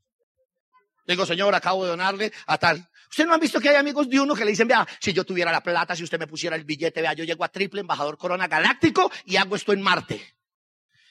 Digo, 1.06 1.26
señor, 1.26 1.54
acabo 1.54 1.84
de 1.84 1.90
donarle 1.90 2.32
a 2.48 2.58
tal. 2.58 2.90
¿Usted 3.10 3.26
no 3.26 3.34
ha 3.34 3.38
visto 3.38 3.60
que 3.60 3.68
hay 3.68 3.76
amigos 3.76 4.10
de 4.10 4.22
uno 4.22 4.34
que 4.34 4.46
le 4.46 4.52
dicen, 4.52 4.70
vea, 4.70 4.88
si 5.02 5.12
yo 5.12 5.26
tuviera 5.26 5.52
la 5.52 5.62
plata, 5.62 5.98
si 5.98 6.04
usted 6.06 6.18
me 6.18 6.28
pusiera 6.28 6.56
el 6.56 6.64
billete, 6.64 7.02
vea, 7.02 7.12
yo 7.12 7.26
llego 7.26 7.44
a 7.44 7.50
triple 7.50 7.82
embajador 7.82 8.18
Corona 8.18 8.48
Galáctico 8.48 9.12
y 9.26 9.36
hago 9.36 9.58
esto 9.58 9.74
en 9.74 9.82
Marte? 9.82 10.38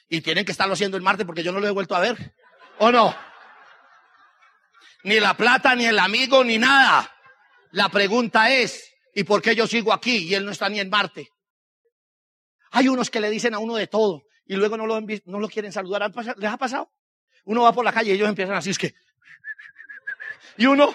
Y 0.07 0.21
tienen 0.21 0.45
que 0.45 0.51
estarlo 0.51 0.73
haciendo 0.73 0.97
en 0.97 1.03
Marte 1.03 1.25
porque 1.25 1.43
yo 1.43 1.51
no 1.51 1.59
lo 1.59 1.67
he 1.67 1.71
vuelto 1.71 1.95
a 1.95 1.99
ver. 1.99 2.33
¿O 2.79 2.91
no? 2.91 3.28
Ni 5.03 5.19
la 5.19 5.35
plata, 5.35 5.75
ni 5.75 5.85
el 5.85 5.99
amigo, 5.99 6.43
ni 6.43 6.57
nada. 6.57 7.09
La 7.71 7.89
pregunta 7.89 8.51
es, 8.51 8.93
¿y 9.13 9.23
por 9.23 9.41
qué 9.41 9.55
yo 9.55 9.67
sigo 9.67 9.93
aquí 9.93 10.17
y 10.17 10.33
él 10.33 10.45
no 10.45 10.51
está 10.51 10.67
ni 10.69 10.79
en 10.79 10.89
Marte? 10.89 11.29
Hay 12.71 12.87
unos 12.87 13.09
que 13.09 13.19
le 13.19 13.29
dicen 13.29 13.53
a 13.53 13.59
uno 13.59 13.75
de 13.75 13.87
todo 13.87 14.23
y 14.45 14.55
luego 14.55 14.77
no 14.77 14.85
lo, 14.85 14.99
no 14.99 15.39
lo 15.39 15.47
quieren 15.47 15.71
saludar. 15.71 16.11
¿Les 16.37 16.51
ha 16.51 16.57
pasado? 16.57 16.91
Uno 17.45 17.63
va 17.63 17.73
por 17.73 17.85
la 17.85 17.93
calle 17.93 18.11
y 18.11 18.15
ellos 18.15 18.29
empiezan 18.29 18.55
así, 18.55 18.71
es 18.71 18.77
que... 18.77 18.93
Y 20.57 20.65
uno, 20.65 20.93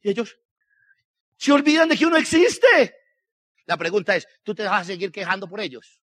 y 0.00 0.10
ellos 0.10 0.38
se 1.36 1.52
olvidan 1.52 1.88
de 1.88 1.96
que 1.96 2.06
uno 2.06 2.16
existe. 2.16 2.96
La 3.66 3.76
pregunta 3.76 4.16
es, 4.16 4.26
¿tú 4.42 4.54
te 4.54 4.64
vas 4.64 4.82
a 4.82 4.84
seguir 4.84 5.12
quejando 5.12 5.48
por 5.48 5.60
ellos? 5.60 6.00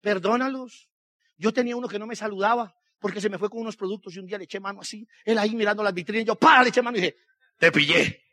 Perdónalos. 0.00 0.90
Yo 1.36 1.52
tenía 1.52 1.76
uno 1.76 1.88
que 1.88 1.98
no 1.98 2.06
me 2.06 2.16
saludaba 2.16 2.74
porque 3.04 3.20
se 3.20 3.28
me 3.28 3.36
fue 3.36 3.50
con 3.50 3.60
unos 3.60 3.76
productos 3.76 4.16
y 4.16 4.18
un 4.18 4.24
día 4.24 4.38
le 4.38 4.44
eché 4.44 4.58
mano 4.58 4.80
así. 4.80 5.06
Él 5.26 5.36
ahí 5.36 5.54
mirando 5.54 5.82
las 5.82 5.92
vitrinas, 5.92 6.24
yo, 6.24 6.36
para, 6.36 6.62
le 6.62 6.70
eché 6.70 6.80
mano 6.80 6.96
y 6.96 7.02
dije, 7.02 7.18
te 7.58 7.70
pillé. 7.70 8.24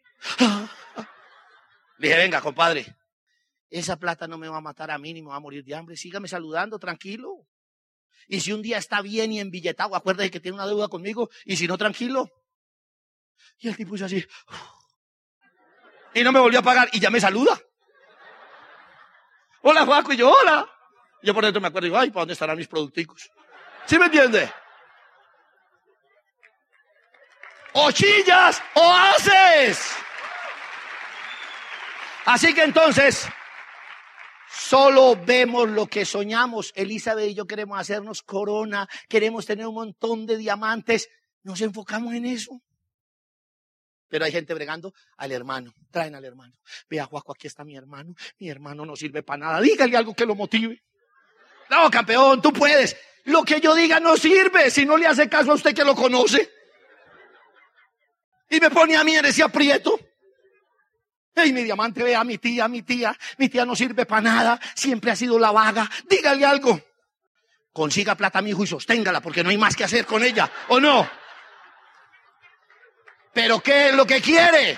Le 1.97 2.07
dije, 2.07 2.17
venga, 2.17 2.39
compadre, 2.39 2.95
esa 3.69 3.97
plata 3.99 4.29
no 4.29 4.37
me 4.37 4.47
va 4.47 4.59
a 4.59 4.61
matar 4.61 4.89
a 4.89 4.97
mí 4.97 5.11
ni 5.11 5.21
me 5.21 5.27
va 5.27 5.35
a 5.35 5.39
morir 5.41 5.65
de 5.65 5.75
hambre. 5.75 5.97
Sígame 5.97 6.29
saludando, 6.29 6.79
tranquilo. 6.79 7.49
Y 8.29 8.39
si 8.39 8.53
un 8.53 8.61
día 8.61 8.77
está 8.77 9.01
bien 9.01 9.33
y 9.33 9.41
enbilletado, 9.41 9.93
acuérdate 9.93 10.31
que 10.31 10.39
tiene 10.39 10.55
una 10.55 10.65
deuda 10.65 10.87
conmigo. 10.87 11.29
Y 11.43 11.57
si 11.57 11.67
no, 11.67 11.77
tranquilo. 11.77 12.29
Y 13.59 13.67
el 13.67 13.75
tipo 13.75 13.95
hizo 13.97 14.05
así. 14.05 14.25
Y 16.13 16.23
no 16.23 16.31
me 16.31 16.39
volvió 16.39 16.59
a 16.59 16.63
pagar 16.63 16.87
y 16.93 17.01
ya 17.01 17.09
me 17.09 17.19
saluda. 17.19 17.59
Hola, 19.63 19.85
Juaco. 19.85 20.13
Y 20.13 20.15
yo, 20.15 20.31
hola. 20.31 20.65
Yo 21.23 21.33
por 21.33 21.43
dentro 21.43 21.59
me 21.59 21.67
acuerdo 21.67 21.87
y 21.87 21.89
digo, 21.89 21.99
ay, 21.99 22.09
¿para 22.09 22.21
dónde 22.21 22.33
estarán 22.35 22.57
mis 22.57 22.69
producticos? 22.69 23.29
¿Sí 23.85 23.99
me 23.99 24.05
entiende? 24.05 24.49
O 27.73 27.91
chillas 27.91 28.61
o 28.73 28.93
haces. 28.93 29.79
Así 32.25 32.53
que 32.53 32.63
entonces, 32.63 33.27
Solo 34.71 35.15
vemos 35.15 35.69
lo 35.69 35.87
que 35.87 36.05
soñamos. 36.05 36.71
Elizabeth 36.75 37.29
y 37.29 37.33
yo 37.33 37.47
queremos 37.47 37.79
hacernos 37.79 38.21
corona, 38.21 38.87
queremos 39.07 39.45
tener 39.45 39.65
un 39.65 39.75
montón 39.75 40.25
de 40.25 40.37
diamantes. 40.37 41.09
Nos 41.43 41.61
enfocamos 41.61 42.13
en 42.13 42.25
eso. 42.25 42.61
Pero 44.09 44.25
hay 44.25 44.31
gente 44.31 44.53
bregando 44.53 44.93
al 45.17 45.31
hermano. 45.31 45.73
Traen 45.89 46.15
al 46.15 46.25
hermano. 46.25 46.53
Vea, 46.89 47.05
Juaco, 47.05 47.31
aquí 47.31 47.47
está 47.47 47.63
mi 47.63 47.77
hermano. 47.77 48.13
Mi 48.39 48.49
hermano 48.49 48.85
no 48.85 48.95
sirve 48.95 49.23
para 49.23 49.39
nada. 49.39 49.61
Dígale 49.61 49.95
algo 49.95 50.13
que 50.13 50.25
lo 50.25 50.35
motive. 50.35 50.83
No, 51.69 51.89
campeón, 51.89 52.41
tú 52.41 52.51
puedes. 52.51 52.97
Lo 53.23 53.43
que 53.43 53.61
yo 53.61 53.73
diga 53.73 54.01
no 54.01 54.17
sirve 54.17 54.69
si 54.69 54.85
no 54.85 54.97
le 54.97 55.07
hace 55.07 55.29
caso 55.29 55.51
a 55.51 55.55
usted 55.55 55.73
que 55.73 55.85
lo 55.85 55.95
conoce. 55.95 56.51
Y 58.51 58.59
me 58.59 58.69
pone 58.69 58.97
a 58.97 59.03
mí 59.05 59.15
en 59.15 59.25
ese 59.25 59.41
aprieto. 59.41 59.97
Ey, 61.33 61.53
mi 61.53 61.63
diamante, 61.63 62.03
vea 62.03 62.19
a 62.19 62.23
mi 62.25 62.37
tía, 62.37 62.67
mi 62.67 62.81
tía. 62.81 63.17
Mi 63.37 63.47
tía 63.47 63.65
no 63.65 63.77
sirve 63.77 64.05
para 64.05 64.21
nada. 64.21 64.59
Siempre 64.75 65.09
ha 65.09 65.15
sido 65.15 65.39
la 65.39 65.51
vaga. 65.51 65.89
Dígale 66.09 66.45
algo. 66.45 66.79
Consiga 67.71 68.15
plata, 68.15 68.41
mi 68.41 68.49
hijo, 68.49 68.65
y 68.65 68.67
sosténgala, 68.67 69.21
porque 69.21 69.41
no 69.41 69.49
hay 69.49 69.57
más 69.57 69.77
que 69.77 69.85
hacer 69.85 70.05
con 70.05 70.21
ella. 70.21 70.51
¿O 70.67 70.81
no? 70.81 71.09
Pero 73.33 73.61
¿qué 73.61 73.87
es 73.87 73.95
lo 73.95 74.05
que 74.05 74.21
quiere? 74.21 74.77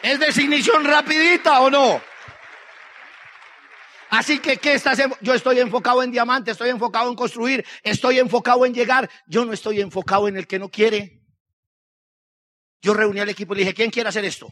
¿Es 0.00 0.20
definición 0.20 0.84
rapidita 0.84 1.60
o 1.62 1.68
no? 1.68 2.00
Así 4.10 4.38
que, 4.38 4.58
¿qué 4.58 4.74
estás? 4.74 5.02
Yo 5.20 5.34
estoy 5.34 5.58
enfocado 5.58 6.04
en 6.04 6.12
diamante, 6.12 6.52
estoy 6.52 6.70
enfocado 6.70 7.10
en 7.10 7.16
construir, 7.16 7.66
estoy 7.82 8.20
enfocado 8.20 8.64
en 8.64 8.72
llegar. 8.72 9.10
Yo 9.26 9.44
no 9.44 9.52
estoy 9.52 9.80
enfocado 9.80 10.28
en 10.28 10.36
el 10.36 10.46
que 10.46 10.60
no 10.60 10.68
quiere. 10.68 11.19
Yo 12.82 12.94
reuní 12.94 13.20
al 13.20 13.28
equipo 13.28 13.52
y 13.52 13.58
le 13.58 13.62
dije, 13.62 13.74
¿quién 13.74 13.90
quiere 13.90 14.08
hacer 14.08 14.24
esto? 14.24 14.50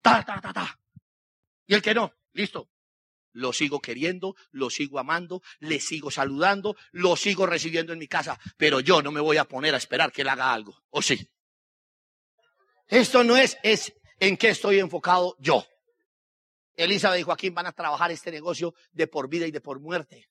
Ta, 0.00 0.24
ta, 0.24 0.40
ta, 0.40 0.52
ta. 0.52 0.78
Y 1.66 1.74
el 1.74 1.82
que 1.82 1.94
no, 1.94 2.12
listo. 2.32 2.68
Lo 3.34 3.52
sigo 3.54 3.80
queriendo, 3.80 4.36
lo 4.50 4.68
sigo 4.68 4.98
amando, 4.98 5.42
le 5.60 5.80
sigo 5.80 6.10
saludando, 6.10 6.76
lo 6.90 7.16
sigo 7.16 7.46
recibiendo 7.46 7.94
en 7.94 7.98
mi 7.98 8.06
casa, 8.06 8.38
pero 8.58 8.80
yo 8.80 9.00
no 9.00 9.10
me 9.10 9.20
voy 9.20 9.38
a 9.38 9.44
poner 9.44 9.74
a 9.74 9.78
esperar 9.78 10.12
que 10.12 10.20
él 10.20 10.28
haga 10.28 10.52
algo. 10.52 10.82
¿O 10.90 11.00
sí? 11.00 11.30
Esto 12.88 13.24
no 13.24 13.38
es, 13.38 13.56
es 13.62 13.94
en 14.20 14.36
qué 14.36 14.50
estoy 14.50 14.80
enfocado 14.80 15.34
yo. 15.38 15.66
Elizabeth 16.74 17.20
y 17.20 17.22
Joaquín 17.22 17.54
van 17.54 17.66
a 17.66 17.72
trabajar 17.72 18.10
este 18.10 18.30
negocio 18.30 18.74
de 18.92 19.06
por 19.06 19.28
vida 19.28 19.46
y 19.46 19.50
de 19.50 19.62
por 19.62 19.80
muerte. 19.80 20.28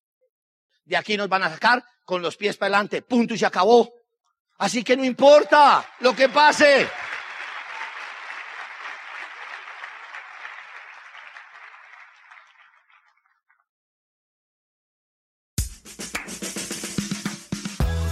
De 0.85 0.95
aquí 0.95 1.17
nos 1.17 1.29
van 1.29 1.43
a 1.43 1.49
sacar 1.49 1.83
con 2.05 2.21
los 2.21 2.37
pies 2.37 2.57
para 2.57 2.75
adelante, 2.75 3.01
punto 3.01 3.33
y 3.33 3.37
se 3.37 3.45
acabó. 3.45 3.91
Así 4.61 4.83
que 4.83 4.95
no 4.95 5.03
importa 5.03 5.83
lo 6.01 6.15
que 6.15 6.29
pase. 6.29 6.87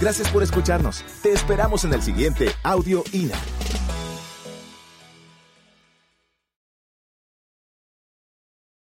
Gracias 0.00 0.28
por 0.30 0.42
escucharnos. 0.42 1.04
Te 1.22 1.32
esperamos 1.32 1.84
en 1.84 1.92
el 1.92 2.02
siguiente 2.02 2.50
Audio 2.64 3.04
INA. 3.12 3.36